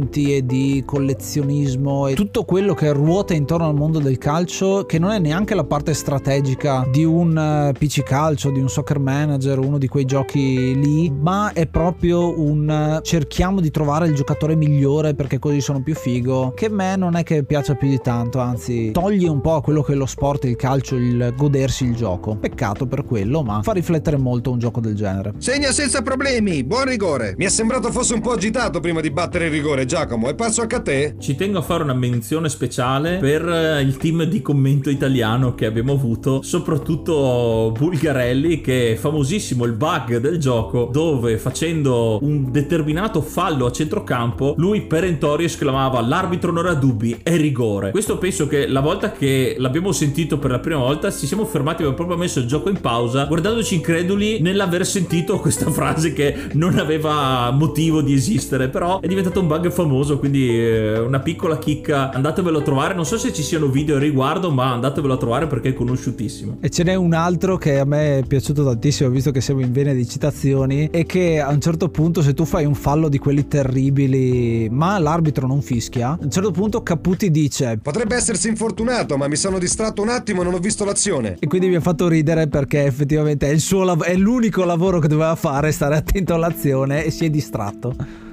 sbustamenti 0.00 0.34
e 0.34 0.46
di 0.46 0.82
collezionismo 0.84 2.08
e 2.08 2.14
tutto 2.14 2.44
quello 2.44 2.74
che 2.74 2.92
ruota 2.92 3.34
intorno 3.34 3.66
al 3.66 3.74
mondo 3.74 3.98
del 3.98 4.18
calcio 4.18 4.84
che 4.86 4.98
non 4.98 5.10
è 5.10 5.18
neanche 5.18 5.54
la 5.54 5.64
parte 5.64 5.94
strategica 5.94 6.86
di 6.90 7.04
un 7.04 7.36
eh, 7.36 7.72
PC 7.76 8.02
calcio, 8.02 8.50
di 8.50 8.60
un 8.60 8.68
soccer 8.68 8.98
manager, 8.98 9.58
uno 9.58 9.78
di 9.78 9.88
quei 9.88 10.04
giochi 10.04 10.78
lì, 10.78 11.10
ma 11.10 11.52
è 11.52 11.66
proprio 11.66 12.40
un 12.40 12.68
eh, 12.68 13.00
cerchiamo 13.02 13.60
di 13.60 13.70
trovare 13.70 14.06
il 14.06 14.14
giocatore 14.14 14.56
migliore 14.56 15.14
perché 15.14 15.38
così 15.38 15.60
sono 15.60 15.82
più 15.82 15.94
figo, 15.94 16.52
che 16.54 16.66
a 16.66 16.70
me 16.70 16.96
non 16.96 17.16
è 17.16 17.22
che 17.22 17.44
piaccia 17.44 17.74
più 17.74 17.88
di 17.88 17.98
tanto, 17.98 18.38
anzi 18.38 18.90
toglie 18.92 19.28
un 19.28 19.40
po' 19.40 19.54
a 19.54 19.62
quello 19.62 19.82
che 19.82 19.92
è 19.92 19.96
lo 19.96 20.06
sport, 20.06 20.44
il 20.44 20.56
calcio, 20.56 20.96
il 20.96 21.34
godersi 21.36 21.84
il 21.84 21.94
gioco. 21.94 22.36
Peccato 22.36 22.86
per 22.86 23.04
quello, 23.04 23.42
ma 23.42 23.60
fa 23.62 23.72
riflettere 23.72 24.16
molto 24.16 24.50
un 24.50 24.58
gioco 24.58 24.80
del 24.80 24.94
genere. 24.94 25.34
Segna 25.38 25.70
senza 25.72 26.02
problemi, 26.02 26.64
buon 26.64 26.84
rigore. 26.84 27.34
Mi 27.36 27.44
è 27.44 27.48
sembrato 27.48 27.90
fosse 27.90 28.14
un 28.14 28.20
po' 28.20 28.32
agitato 28.32 28.80
prima 28.80 29.00
di 29.00 29.10
battere 29.10 29.46
il 29.46 29.50
rigore, 29.50 29.86
Giacomo. 29.90 30.28
E 30.28 30.36
passo 30.36 30.60
anche 30.60 30.76
a 30.76 30.80
te? 30.82 31.16
Ci 31.18 31.34
tengo 31.34 31.58
a 31.58 31.62
fare 31.62 31.82
una 31.82 31.94
menzione 31.94 32.48
speciale 32.48 33.16
per 33.16 33.44
eh, 33.48 33.80
il 33.80 33.96
team 33.96 34.22
di 34.22 34.40
commento 34.40 34.88
italiano 34.88 35.56
che 35.56 35.66
abbiamo 35.66 35.94
avuto, 35.94 36.42
soprattutto 36.42 37.72
Bulgarelli, 37.76 38.60
che 38.60 38.92
è 38.92 38.94
famosissimo 38.94 39.64
il 39.64 39.72
bug 39.72 40.18
del 40.18 40.38
gioco 40.38 40.88
dove 40.92 41.38
facendo 41.38 42.20
un 42.22 42.52
determinato 42.52 43.20
fallo 43.20 43.66
a 43.66 43.72
centrocampo, 43.72 44.54
lui 44.58 44.82
perentorio 44.82 45.46
esclamava 45.46 46.00
l'arbitro 46.00 46.52
non 46.52 46.66
ha 46.66 46.74
dubbi, 46.74 47.18
è 47.24 47.36
rigore. 47.36 47.90
Questo 47.90 48.16
penso 48.16 48.46
che 48.46 48.68
la 48.68 48.80
volta 48.80 49.10
che 49.10 49.56
l'abbiamo 49.58 49.90
sentito 49.90 50.38
per 50.38 50.52
la 50.52 50.60
prima 50.60 50.78
volta 50.78 51.10
ci 51.10 51.26
siamo 51.26 51.44
fermati, 51.44 51.78
abbiamo 51.78 51.96
proprio 51.96 52.16
messo 52.16 52.38
il 52.38 52.46
gioco 52.46 52.68
in 52.68 52.80
pausa, 52.80 53.24
guardandoci 53.24 53.74
increduli 53.74 54.40
nell'aver 54.40 54.86
sentito 54.86 55.40
questa 55.42 55.68
frase 55.68 56.12
che 56.12 56.36
non 56.52 56.78
aveva 56.78 57.50
motivo 57.50 58.02
di 58.02 58.12
esistere, 58.12 58.68
però 58.68 59.00
è 59.00 59.08
diventato 59.08 59.40
un 59.40 59.48
bug 59.48 59.68
famoso, 59.80 60.18
quindi 60.18 60.48
eh, 60.48 60.98
una 60.98 61.20
piccola 61.20 61.58
chicca, 61.58 62.10
andatevelo 62.10 62.58
a 62.58 62.62
trovare, 62.62 62.94
non 62.94 63.06
so 63.06 63.16
se 63.16 63.32
ci 63.32 63.42
siano 63.42 63.68
video 63.68 63.96
a 63.96 63.98
riguardo, 63.98 64.50
ma 64.50 64.72
andatevelo 64.72 65.14
a 65.14 65.16
trovare 65.16 65.46
perché 65.46 65.70
è 65.70 65.74
conosciutissimo. 65.74 66.58
E 66.60 66.68
ce 66.68 66.82
n'è 66.82 66.94
un 66.94 67.14
altro 67.14 67.56
che 67.56 67.78
a 67.78 67.84
me 67.84 68.18
è 68.18 68.22
piaciuto 68.24 68.62
tantissimo, 68.64 69.08
visto 69.08 69.30
che 69.30 69.40
siamo 69.40 69.60
in 69.60 69.72
vena 69.72 69.92
di 69.92 70.06
citazioni, 70.06 70.88
e 70.90 71.04
che 71.04 71.40
a 71.40 71.50
un 71.50 71.60
certo 71.60 71.88
punto 71.88 72.20
se 72.20 72.34
tu 72.34 72.44
fai 72.44 72.66
un 72.66 72.74
fallo 72.74 73.08
di 73.08 73.18
quelli 73.18 73.48
terribili, 73.48 74.68
ma 74.70 74.98
l'arbitro 74.98 75.46
non 75.46 75.62
fischia, 75.62 76.10
a 76.10 76.18
un 76.20 76.30
certo 76.30 76.50
punto 76.50 76.82
Caputi 76.82 77.30
dice 77.30 77.78
Potrebbe 77.82 78.16
essersi 78.16 78.48
infortunato, 78.48 79.16
ma 79.16 79.28
mi 79.28 79.36
sono 79.36 79.58
distratto 79.58 80.02
un 80.02 80.10
attimo 80.10 80.42
e 80.42 80.44
non 80.44 80.54
ho 80.54 80.58
visto 80.58 80.84
l'azione. 80.84 81.36
E 81.38 81.46
quindi 81.46 81.68
mi 81.68 81.76
ha 81.76 81.80
fatto 81.80 82.06
ridere 82.08 82.48
perché 82.48 82.84
effettivamente 82.84 83.48
è, 83.48 83.50
il 83.50 83.60
suo 83.60 83.82
lav- 83.84 84.04
è 84.04 84.14
l'unico 84.14 84.64
lavoro 84.64 84.98
che 84.98 85.08
doveva 85.08 85.34
fare, 85.36 85.72
stare 85.72 85.96
attento 85.96 86.34
all'azione 86.34 87.04
e 87.04 87.10
si 87.10 87.24
è 87.24 87.30
distratto. 87.30 88.28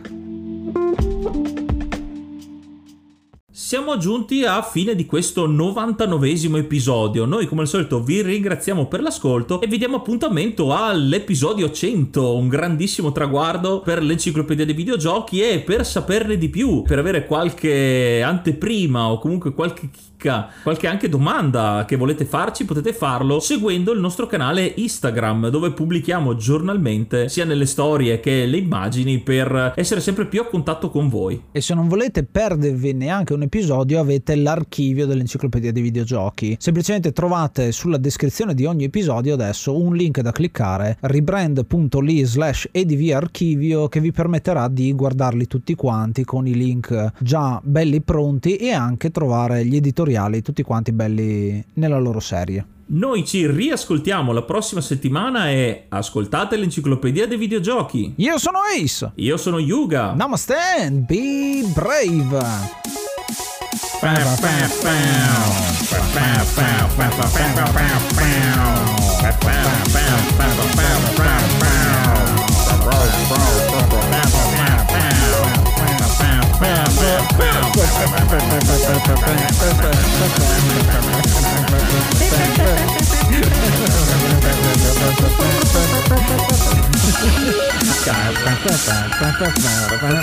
Siamo 3.60 3.98
giunti 3.98 4.44
a 4.46 4.62
fine 4.62 4.94
di 4.94 5.08
questo 5.08 5.48
99esimo 5.48 6.58
episodio. 6.58 7.26
Noi 7.26 7.48
come 7.48 7.62
al 7.62 7.68
solito 7.68 8.04
vi 8.04 8.22
ringraziamo 8.22 8.86
per 8.86 9.02
l'ascolto 9.02 9.62
e 9.62 9.66
vi 9.66 9.80
diamo 9.80 9.96
appuntamento 9.96 10.76
all'episodio 10.76 11.72
100, 11.72 12.36
un 12.36 12.50
grandissimo 12.50 13.12
traguardo 13.12 13.80
per 13.80 14.04
l'enciclopedia 14.04 14.64
dei 14.64 14.76
videogiochi 14.76 15.42
e 15.42 15.62
per 15.62 15.88
saperne 15.88 16.38
di 16.38 16.50
più, 16.50 16.84
per 16.84 17.00
avere 17.00 17.26
qualche 17.26 18.22
anteprima 18.22 19.10
o 19.10 19.18
comunque 19.18 19.52
qualche 19.56 19.90
chicca, 20.18 20.50
qualche 20.64 20.88
anche 20.88 21.08
domanda 21.08 21.86
che 21.88 21.96
volete 21.96 22.26
farci, 22.26 22.66
potete 22.66 22.92
farlo 22.92 23.40
seguendo 23.40 23.94
il 23.94 24.00
nostro 24.00 24.26
canale 24.26 24.74
Instagram 24.76 25.50
dove 25.50 25.72
pubblichiamo 25.72 26.36
giornalmente 26.36 27.30
sia 27.30 27.46
nelle 27.46 27.68
storie 27.68 28.20
che 28.20 28.46
le 28.46 28.58
immagini 28.58 29.20
per 29.20 29.74
essere 29.76 30.02
sempre 30.02 30.26
più 30.26 30.42
a 30.42 30.48
contatto 30.48 30.90
con 30.90 31.08
voi. 31.08 31.42
E 31.52 31.62
se 31.62 31.76
non 31.76 31.88
volete 31.88 32.24
perdervi 32.24 32.94
neanche 32.94 33.34
un 33.34 33.44
episodio 33.44 34.00
avete 34.00 34.36
l'archivio 34.36 35.06
dell'enciclopedia 35.06 35.72
dei 35.72 35.84
videogiochi. 35.84 36.58
Semplicemente 36.60 37.12
trovate 37.12 37.72
sulla 37.72 37.98
descrizione 37.98 38.56
di 38.56 38.66
ogni 38.66 38.86
episodio 38.86 39.36
adesso 39.36 39.80
un 39.80 39.96
link 39.96 40.20
da 40.22 40.32
cliccare 40.32 40.98
rebrand.ly 41.00 42.26
slash 42.26 42.70
edvarchivio 42.72 43.88
che 43.88 44.00
vi 44.00 44.12
permetterà 44.12 44.68
di 44.68 44.92
guardarli 44.94 45.46
tutti 45.46 45.76
quanti 45.76 46.24
con 46.24 46.48
i 46.48 46.56
link 46.56 47.14
già 47.20 47.62
belli 47.64 48.02
pronti 48.02 48.56
e 48.56 48.72
anche 48.72 49.12
trovare 49.12 49.64
gli 49.66 49.76
editoriali 50.08 50.42
tutti 50.42 50.64
quanti 50.64 50.92
belli 50.92 51.64
nella 51.74 52.00
loro 52.00 52.20
serie. 52.20 52.66
Noi 52.90 53.26
ci 53.26 53.46
riascoltiamo 53.46 54.32
la 54.32 54.44
prossima 54.44 54.80
settimana 54.80 55.50
e 55.50 55.86
ascoltate 55.90 56.56
l'enciclopedia 56.56 57.28
dei 57.28 57.38
videogiochi. 57.38 58.14
Io 58.16 58.38
sono 58.38 58.60
Ace. 58.60 59.12
Io 59.16 59.36
sono 59.36 59.60
Yuga. 59.60 60.14
Namaste 60.14 60.56
and 60.80 61.06
be 61.06 61.64
brave. 61.74 62.86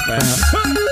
Bam. 0.06 0.83